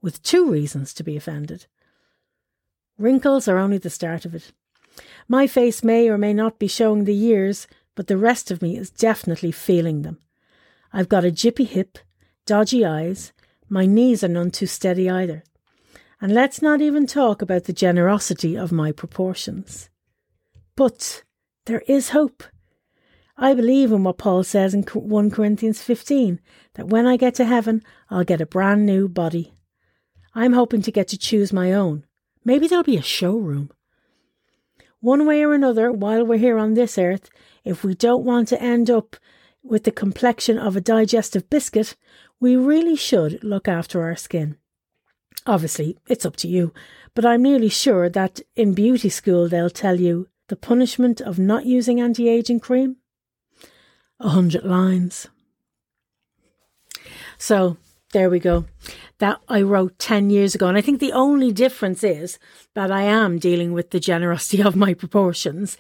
with 0.02 0.22
two 0.24 0.52
reasons 0.52 0.94
to 0.96 1.06
be 1.06 1.16
offended. 1.16 1.68
Wrinkles 2.98 3.48
are 3.48 3.58
only 3.58 3.78
the 3.78 3.90
start 3.90 4.26
of 4.26 4.36
it. 4.36 4.52
My 5.28 5.48
face 5.48 5.84
may 5.84 6.10
or 6.10 6.18
may 6.18 6.34
not 6.34 6.60
be 6.60 6.68
showing 6.68 7.06
the 7.06 7.16
years, 7.16 7.68
but 7.96 8.08
the 8.08 8.18
rest 8.18 8.52
of 8.52 8.62
me 8.62 8.78
is 8.78 8.90
definitely 8.90 9.52
feeling 9.52 10.02
them. 10.02 10.20
I've 10.94 11.10
got 11.10 11.26
a 11.26 11.32
jippy 11.32 11.68
hip, 11.68 12.00
dodgy 12.46 12.86
eyes, 12.86 13.34
my 13.70 13.86
knees 13.86 14.24
are 14.24 14.28
none 14.28 14.50
too 14.50 14.66
steady 14.66 15.10
either. 15.10 15.44
And 16.20 16.34
let's 16.34 16.62
not 16.62 16.82
even 16.82 17.06
talk 17.06 17.42
about 17.42 17.66
the 17.66 17.74
generosity 17.74 18.56
of 18.56 18.72
my 18.72 18.92
proportions. 18.92 19.90
But 20.76 21.24
there 21.66 21.84
is 21.88 22.10
hope. 22.10 22.44
I 23.38 23.54
believe 23.54 23.92
in 23.92 24.04
what 24.04 24.18
Paul 24.18 24.44
says 24.44 24.74
in 24.74 24.84
1 24.84 25.32
Corinthians 25.32 25.82
15 25.82 26.42
that 26.74 26.88
when 26.88 27.06
I 27.08 27.16
get 27.16 27.36
to 27.36 27.46
heaven, 27.46 27.84
I'll 28.10 28.26
get 28.26 28.42
a 28.42 28.46
brand 28.46 28.86
new 28.86 29.08
body. 29.08 29.54
I'm 30.34 30.54
hoping 30.54 30.82
to 30.82 30.92
get 30.92 31.08
to 31.10 31.18
choose 31.18 31.54
my 31.54 31.72
own. 31.72 32.06
Maybe 32.44 32.68
there'll 32.68 32.84
be 32.84 32.98
a 32.98 33.02
showroom. 33.02 33.72
One 35.02 35.26
way 35.26 35.44
or 35.44 35.54
another, 35.54 35.92
while 35.92 36.26
we're 36.26 36.38
here 36.38 36.58
on 36.58 36.74
this 36.74 36.98
earth, 36.98 37.30
if 37.64 37.84
we 37.84 37.94
don't 37.94 38.26
want 38.26 38.50
to 38.50 38.62
end 38.62 38.90
up 38.90 39.16
with 39.64 39.84
the 39.84 39.92
complexion 39.92 40.58
of 40.58 40.76
a 40.76 40.82
digestive 40.82 41.50
biscuit, 41.50 41.96
we 42.40 42.56
really 42.56 42.96
should 42.96 43.44
look 43.44 43.68
after 43.68 44.02
our 44.02 44.16
skin. 44.16 44.58
Obviously, 45.46 45.98
it's 46.08 46.26
up 46.26 46.36
to 46.38 46.48
you, 46.48 46.74
but 47.14 47.26
I'm 47.26 47.42
nearly 47.42 47.70
sure 47.70 48.10
that 48.10 48.42
in 48.56 48.74
beauty 48.74 49.10
school 49.10 49.48
they'll 49.48 49.70
tell 49.70 50.00
you 50.00 50.28
the 50.50 50.56
punishment 50.56 51.22
of 51.22 51.40
not 51.40 51.66
using 51.66 52.02
anti 52.02 52.28
aging 52.28 52.60
cream? 52.60 52.98
A 54.20 54.30
hundred 54.30 54.66
lines. 54.66 55.28
So, 57.38 57.78
there 58.12 58.30
we 58.30 58.40
go. 58.40 58.66
That 59.20 59.40
I 59.48 59.62
wrote 59.62 60.00
10 60.00 60.30
years 60.30 60.56
ago. 60.56 60.68
And 60.68 60.78
I 60.78 60.82
think 60.82 61.00
the 61.00 61.14
only 61.14 61.52
difference 61.52 62.04
is 62.04 62.40
that 62.74 62.92
I 62.92 63.04
am 63.04 63.38
dealing 63.38 63.74
with 63.74 63.92
the 63.92 64.00
generosity 64.00 64.64
of 64.64 64.76
my 64.76 64.94
proportions. 64.94 65.78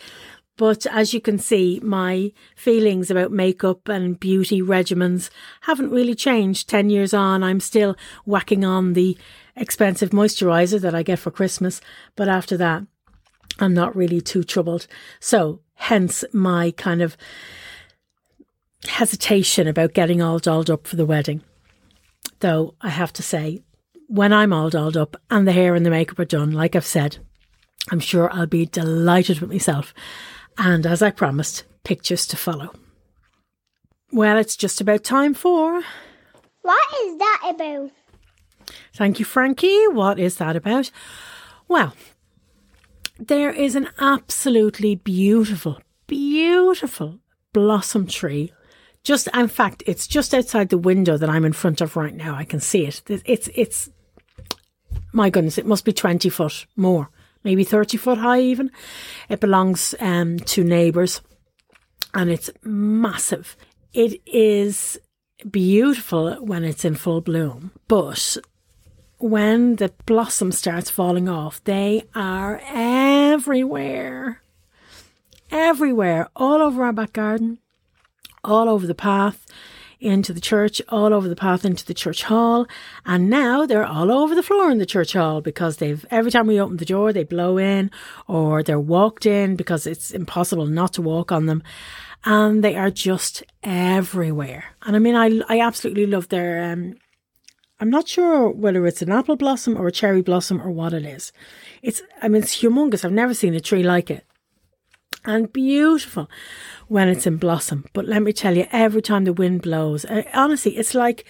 But 0.58 0.86
as 0.88 1.14
you 1.14 1.22
can 1.22 1.40
see, 1.40 1.80
my 1.82 2.34
feelings 2.56 3.10
about 3.10 3.32
makeup 3.32 3.88
and 3.88 4.20
beauty 4.20 4.62
regimens 4.62 5.30
haven't 5.62 5.92
really 5.92 6.16
changed 6.16 6.68
10 6.68 6.90
years 6.90 7.14
on. 7.14 7.44
I'm 7.44 7.62
still 7.62 7.96
whacking 8.26 8.66
on 8.66 8.94
the 8.94 9.18
expensive 9.56 10.10
moisturizer 10.10 10.80
that 10.82 10.94
I 10.94 11.02
get 11.02 11.20
for 11.20 11.32
Christmas. 11.32 11.80
But 12.18 12.28
after 12.28 12.58
that, 12.58 12.84
I'm 13.60 13.74
not 13.74 13.96
really 13.96 14.20
too 14.20 14.44
troubled. 14.44 14.86
So 15.22 15.62
hence 15.76 16.26
my 16.34 16.72
kind 16.72 17.02
of 17.02 17.16
hesitation 18.86 19.68
about 19.68 19.94
getting 19.94 20.22
all 20.22 20.40
dolled 20.40 20.70
up 20.70 20.86
for 20.86 20.98
the 20.98 21.06
wedding. 21.06 21.42
Though 22.40 22.76
I 22.82 22.90
have 22.90 23.14
to 23.14 23.24
say, 23.24 23.64
when 24.08 24.34
I'm 24.34 24.54
all 24.54 24.70
dolled 24.70 24.98
up 24.98 25.18
and 25.30 25.48
the 25.48 25.52
hair 25.52 25.76
and 25.76 25.86
the 25.86 25.90
makeup 25.90 26.20
are 26.20 26.26
done, 26.26 26.52
like 26.52 26.76
I've 26.76 26.86
said, 26.86 27.18
I'm 27.92 28.00
sure 28.00 28.32
I'll 28.32 28.48
be 28.48 28.66
delighted 28.66 29.40
with 29.40 29.50
myself. 29.50 29.94
And 30.58 30.86
as 30.86 31.02
I 31.02 31.12
promised, 31.12 31.64
pictures 31.84 32.26
to 32.28 32.38
follow. 32.38 32.74
Well, 34.12 34.38
it's 34.38 34.56
just 34.56 34.82
about 34.82 35.04
time 35.04 35.34
for. 35.34 35.82
What 36.62 36.94
is 37.06 37.18
that 37.18 37.52
about? 37.54 37.92
Thank 38.94 39.20
you, 39.20 39.26
Frankie. 39.26 39.88
What 39.88 40.20
is 40.20 40.38
that 40.38 40.56
about? 40.56 40.92
Well, 41.68 41.94
there 43.18 43.52
is 43.52 43.76
an 43.76 43.90
absolutely 44.00 44.96
beautiful, 44.96 45.80
beautiful 46.08 47.20
blossom 47.54 48.08
tree. 48.08 48.54
Just, 49.04 49.28
in 49.34 49.48
fact, 49.48 49.84
it's 49.86 50.08
just 50.08 50.34
outside 50.34 50.70
the 50.70 50.78
window 50.78 51.18
that 51.18 51.30
I'm 51.30 51.46
in 51.46 51.54
front 51.54 51.82
of 51.82 51.96
right 51.96 52.14
now. 52.14 52.36
I 52.36 52.44
can 52.44 52.60
see 52.60 52.86
it. 52.86 53.02
It's, 53.26 53.50
it's, 53.54 53.90
my 55.14 55.30
goodness, 55.30 55.58
it 55.58 55.66
must 55.66 55.86
be 55.86 55.94
20 55.94 56.30
foot 56.30 56.66
more, 56.76 57.10
maybe 57.44 57.64
30 57.64 57.98
foot 57.98 58.18
high 58.18 58.42
even. 58.42 58.72
It 59.30 59.40
belongs 59.40 59.96
um, 60.00 60.40
to 60.40 60.64
neighbours 60.64 61.22
and 62.14 62.30
it's 62.30 62.50
massive. 62.64 63.56
It 63.94 64.22
is 64.26 65.00
beautiful 65.50 66.34
when 66.36 66.64
it's 66.64 66.86
in 66.86 66.96
full 66.96 67.22
bloom, 67.22 67.72
but 67.88 68.38
when 69.18 69.76
the 69.76 69.92
blossom 70.06 70.52
starts 70.52 70.90
falling 70.90 71.28
off, 71.28 71.64
they 71.64 72.04
are 72.16 72.62
everywhere. 72.66 74.42
Everywhere. 75.52 76.30
All 76.36 76.62
over 76.62 76.84
our 76.84 76.94
back 76.94 77.14
garden, 77.14 77.60
all 78.44 78.70
over 78.70 78.88
the 78.88 78.96
path 78.96 79.46
into 80.00 80.32
the 80.32 80.40
church, 80.40 80.82
all 80.90 81.14
over 81.14 81.28
the 81.28 81.36
path 81.36 81.66
into 81.66 81.86
the 81.86 81.94
church 81.94 82.24
hall. 82.24 82.68
And 83.06 83.30
now 83.30 83.66
they're 83.66 83.86
all 83.86 84.12
over 84.12 84.34
the 84.34 84.44
floor 84.44 84.72
in 84.72 84.78
the 84.78 84.86
church 84.86 85.14
hall 85.14 85.42
because 85.42 85.78
they've, 85.78 86.06
every 86.10 86.32
time 86.32 86.48
we 86.48 86.60
open 86.60 86.78
the 86.78 86.86
door, 86.86 87.12
they 87.12 87.24
blow 87.24 87.58
in 87.58 87.92
or 88.28 88.64
they're 88.64 88.80
walked 88.80 89.26
in 89.26 89.56
because 89.56 89.86
it's 89.86 90.12
impossible 90.12 90.66
not 90.66 90.94
to 90.94 91.02
walk 91.02 91.32
on 91.32 91.46
them. 91.48 91.64
And 92.26 92.64
they 92.64 92.76
are 92.76 92.92
just 92.92 93.44
everywhere. 93.64 94.66
And 94.84 94.96
I 94.96 95.00
mean, 95.00 95.16
I, 95.16 95.42
I 95.48 95.60
absolutely 95.62 96.06
love 96.06 96.30
their, 96.30 96.72
um, 96.72 96.96
I'm 97.80 97.90
not 97.90 98.08
sure 98.08 98.50
whether 98.50 98.86
it's 98.86 99.02
an 99.02 99.12
apple 99.12 99.38
blossom 99.38 99.78
or 99.78 99.88
a 99.88 99.92
cherry 99.92 100.22
blossom 100.22 100.62
or 100.62 100.70
what 100.70 100.94
it 100.94 101.06
is. 101.06 101.32
It's, 101.82 102.02
I 102.22 102.28
mean, 102.28 102.44
it's 102.44 102.62
humongous. 102.62 103.06
I've 103.06 103.12
never 103.12 103.34
seen 103.34 103.56
a 103.56 103.62
tree 103.62 103.84
like 103.84 104.12
it. 104.12 104.26
And 105.30 105.54
beautiful 105.54 106.28
when 106.88 107.08
it's 107.08 107.28
in 107.28 107.38
blossom. 107.38 107.86
But 107.94 108.08
let 108.08 108.24
me 108.24 108.34
tell 108.34 108.58
you, 108.58 108.66
every 108.72 109.04
time 109.04 109.26
the 109.26 109.32
wind 109.32 109.62
blows, 109.62 110.04
uh, 110.06 110.24
honestly, 110.34 110.76
it's 110.76 110.96
like 110.96 111.24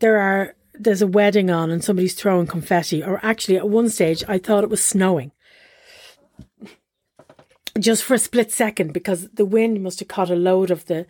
there 0.00 0.18
are, 0.18 0.56
there's 0.74 1.00
a 1.00 1.06
wedding 1.06 1.50
on 1.50 1.70
and 1.70 1.82
somebody's 1.82 2.12
throwing 2.12 2.46
confetti. 2.46 3.02
Or 3.02 3.18
actually, 3.22 3.56
at 3.56 3.66
one 3.66 3.88
stage, 3.88 4.22
I 4.28 4.36
thought 4.36 4.62
it 4.62 4.68
was 4.68 4.84
snowing. 4.84 5.32
Just 7.78 8.04
for 8.04 8.12
a 8.12 8.18
split 8.18 8.52
second, 8.52 8.92
because 8.92 9.30
the 9.30 9.46
wind 9.46 9.82
must 9.82 10.00
have 10.00 10.08
caught 10.08 10.28
a 10.28 10.36
load 10.36 10.70
of 10.70 10.84
the, 10.84 11.06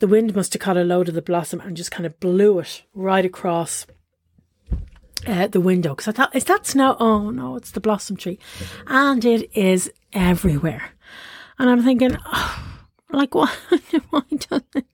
the 0.00 0.08
wind 0.08 0.34
must 0.34 0.52
have 0.54 0.60
caught 0.60 0.76
a 0.76 0.82
load 0.82 1.08
of 1.08 1.14
the 1.14 1.22
blossom 1.22 1.60
and 1.60 1.76
just 1.76 1.92
kind 1.92 2.04
of 2.04 2.18
blew 2.18 2.58
it 2.58 2.82
right 2.94 3.24
across 3.24 3.86
uh, 5.24 5.46
the 5.46 5.60
window 5.60 5.94
because 5.94 6.08
I 6.08 6.12
thought, 6.12 6.34
is 6.34 6.46
that 6.46 6.66
snow? 6.66 6.96
Oh 6.98 7.30
no, 7.30 7.54
it's 7.54 7.70
the 7.70 7.80
blossom 7.80 8.16
tree. 8.16 8.40
And 8.88 9.24
it 9.24 9.56
is 9.56 9.92
everywhere. 10.12 10.94
And 11.60 11.68
I'm 11.68 11.82
thinking, 11.82 12.16
oh, 12.24 12.78
like, 13.12 13.34
what? 13.34 13.50
why 14.10 14.22
does 14.30 14.62
it? 14.74 14.86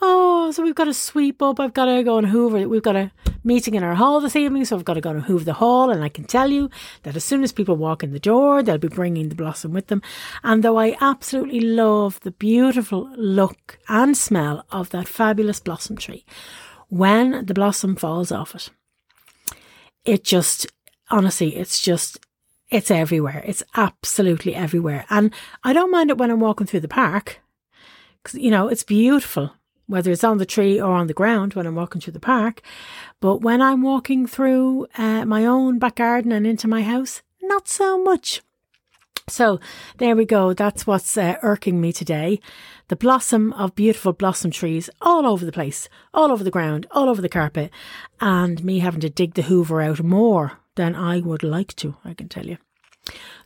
Oh, 0.00 0.50
so 0.52 0.62
we've 0.62 0.74
got 0.74 0.84
to 0.84 0.94
sweep 0.94 1.42
up. 1.42 1.60
I've 1.60 1.74
got 1.74 1.84
to 1.84 2.02
go 2.02 2.16
and 2.16 2.26
hoover. 2.26 2.66
We've 2.66 2.82
got 2.82 2.96
a 2.96 3.12
meeting 3.44 3.74
in 3.74 3.82
our 3.82 3.94
hall 3.94 4.20
this 4.20 4.36
evening, 4.36 4.64
so 4.64 4.74
I've 4.74 4.86
got 4.86 4.94
to 4.94 5.02
go 5.02 5.10
and 5.10 5.22
hoover 5.22 5.44
the 5.44 5.52
hall. 5.52 5.90
And 5.90 6.02
I 6.02 6.08
can 6.08 6.24
tell 6.24 6.50
you 6.50 6.70
that 7.02 7.14
as 7.14 7.24
soon 7.24 7.44
as 7.44 7.52
people 7.52 7.76
walk 7.76 8.02
in 8.02 8.12
the 8.12 8.18
door, 8.18 8.62
they'll 8.62 8.78
be 8.78 8.88
bringing 8.88 9.28
the 9.28 9.34
blossom 9.34 9.74
with 9.74 9.88
them. 9.88 10.00
And 10.42 10.62
though 10.62 10.78
I 10.78 10.96
absolutely 10.98 11.60
love 11.60 12.20
the 12.20 12.30
beautiful 12.30 13.10
look 13.14 13.78
and 13.86 14.16
smell 14.16 14.64
of 14.70 14.88
that 14.90 15.08
fabulous 15.08 15.60
blossom 15.60 15.98
tree, 15.98 16.24
when 16.88 17.44
the 17.44 17.52
blossom 17.52 17.96
falls 17.96 18.32
off 18.32 18.54
it, 18.54 18.70
it 20.06 20.24
just, 20.24 20.68
honestly, 21.10 21.54
it's 21.54 21.82
just, 21.82 22.18
it's 22.70 22.90
everywhere. 22.90 23.42
It's 23.46 23.62
absolutely 23.74 24.54
everywhere. 24.54 25.06
And 25.10 25.32
I 25.64 25.72
don't 25.72 25.90
mind 25.90 26.10
it 26.10 26.18
when 26.18 26.30
I'm 26.30 26.40
walking 26.40 26.66
through 26.66 26.80
the 26.80 26.88
park 26.88 27.40
because, 28.22 28.38
you 28.38 28.50
know, 28.50 28.68
it's 28.68 28.82
beautiful, 28.82 29.54
whether 29.86 30.10
it's 30.10 30.24
on 30.24 30.38
the 30.38 30.46
tree 30.46 30.80
or 30.80 30.92
on 30.92 31.06
the 31.06 31.14
ground 31.14 31.54
when 31.54 31.66
I'm 31.66 31.74
walking 31.74 32.00
through 32.00 32.12
the 32.12 32.20
park. 32.20 32.60
But 33.20 33.40
when 33.40 33.62
I'm 33.62 33.82
walking 33.82 34.26
through 34.26 34.86
uh, 34.96 35.24
my 35.24 35.46
own 35.46 35.78
back 35.78 35.96
garden 35.96 36.32
and 36.32 36.46
into 36.46 36.68
my 36.68 36.82
house, 36.82 37.22
not 37.40 37.68
so 37.68 38.02
much. 38.02 38.42
So 39.28 39.60
there 39.98 40.16
we 40.16 40.24
go. 40.24 40.52
That's 40.52 40.86
what's 40.86 41.16
uh, 41.16 41.36
irking 41.42 41.80
me 41.80 41.92
today. 41.92 42.40
The 42.88 42.96
blossom 42.96 43.52
of 43.52 43.74
beautiful 43.74 44.12
blossom 44.12 44.50
trees 44.50 44.88
all 45.02 45.26
over 45.26 45.44
the 45.44 45.52
place, 45.52 45.88
all 46.14 46.32
over 46.32 46.42
the 46.42 46.50
ground, 46.50 46.86
all 46.90 47.08
over 47.08 47.20
the 47.20 47.28
carpet, 47.28 47.70
and 48.20 48.64
me 48.64 48.78
having 48.78 49.00
to 49.00 49.10
dig 49.10 49.34
the 49.34 49.42
hoover 49.42 49.82
out 49.82 50.02
more 50.02 50.58
than 50.78 50.94
I 50.94 51.18
would 51.18 51.42
like 51.42 51.74
to, 51.82 51.96
I 52.04 52.14
can 52.14 52.28
tell 52.28 52.46
you. 52.46 52.58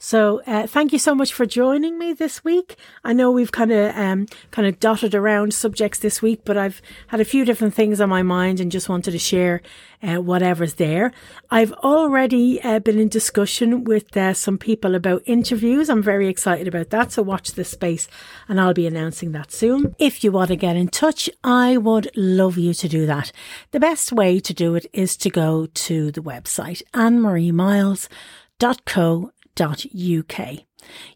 So 0.04 0.42
uh, 0.48 0.66
thank 0.66 0.92
you 0.92 0.98
so 0.98 1.14
much 1.14 1.32
for 1.32 1.46
joining 1.46 1.96
me 1.96 2.12
this 2.12 2.42
week. 2.42 2.74
I 3.04 3.12
know 3.12 3.30
we've 3.30 3.52
kind 3.52 3.70
of 3.70 3.96
um, 3.96 4.26
kind 4.50 4.66
of 4.66 4.80
dotted 4.80 5.14
around 5.14 5.54
subjects 5.54 6.00
this 6.00 6.20
week, 6.20 6.40
but 6.44 6.56
I've 6.56 6.82
had 7.06 7.20
a 7.20 7.24
few 7.24 7.44
different 7.44 7.74
things 7.74 8.00
on 8.00 8.08
my 8.08 8.24
mind 8.24 8.58
and 8.58 8.72
just 8.72 8.88
wanted 8.88 9.12
to 9.12 9.20
share 9.20 9.62
uh, 10.02 10.16
whatever's 10.16 10.74
there. 10.74 11.12
I've 11.52 11.70
already 11.74 12.60
uh, 12.62 12.80
been 12.80 12.98
in 12.98 13.08
discussion 13.08 13.84
with 13.84 14.16
uh, 14.16 14.34
some 14.34 14.58
people 14.58 14.96
about 14.96 15.22
interviews. 15.24 15.88
I'm 15.88 16.02
very 16.02 16.26
excited 16.26 16.66
about 16.66 16.90
that. 16.90 17.12
So 17.12 17.22
watch 17.22 17.52
this 17.52 17.68
space, 17.68 18.08
and 18.48 18.60
I'll 18.60 18.74
be 18.74 18.88
announcing 18.88 19.30
that 19.32 19.52
soon. 19.52 19.94
If 20.00 20.24
you 20.24 20.32
want 20.32 20.48
to 20.48 20.56
get 20.56 20.74
in 20.74 20.88
touch, 20.88 21.30
I 21.44 21.76
would 21.76 22.10
love 22.16 22.58
you 22.58 22.74
to 22.74 22.88
do 22.88 23.06
that. 23.06 23.30
The 23.70 23.78
best 23.78 24.12
way 24.12 24.40
to 24.40 24.52
do 24.52 24.74
it 24.74 24.86
is 24.92 25.16
to 25.18 25.30
go 25.30 25.66
to 25.66 26.10
the 26.10 26.22
website 26.22 26.82
annemariemiles.co 26.92 29.30
uk. 29.60 30.38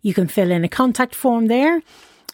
You 0.02 0.14
can 0.14 0.28
fill 0.28 0.50
in 0.50 0.64
a 0.64 0.68
contact 0.68 1.14
form 1.14 1.46
there. 1.46 1.82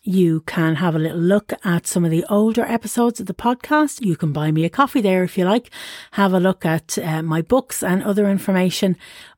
You 0.04 0.40
can 0.40 0.74
have 0.76 0.96
a 0.96 0.98
little 0.98 1.20
look 1.20 1.52
at 1.64 1.86
some 1.86 2.04
of 2.04 2.10
the 2.10 2.24
older 2.28 2.64
episodes 2.64 3.20
of 3.20 3.26
the 3.26 3.34
podcast. 3.34 4.04
You 4.04 4.16
can 4.16 4.32
buy 4.32 4.50
me 4.50 4.64
a 4.64 4.70
coffee 4.70 5.00
there 5.00 5.22
if 5.22 5.38
you 5.38 5.44
like. 5.44 5.70
Have 6.12 6.32
a 6.32 6.40
look 6.40 6.66
at 6.66 6.98
uh, 6.98 7.22
my 7.22 7.40
books 7.40 7.84
and 7.84 8.02
other 8.02 8.28
information. 8.28 8.96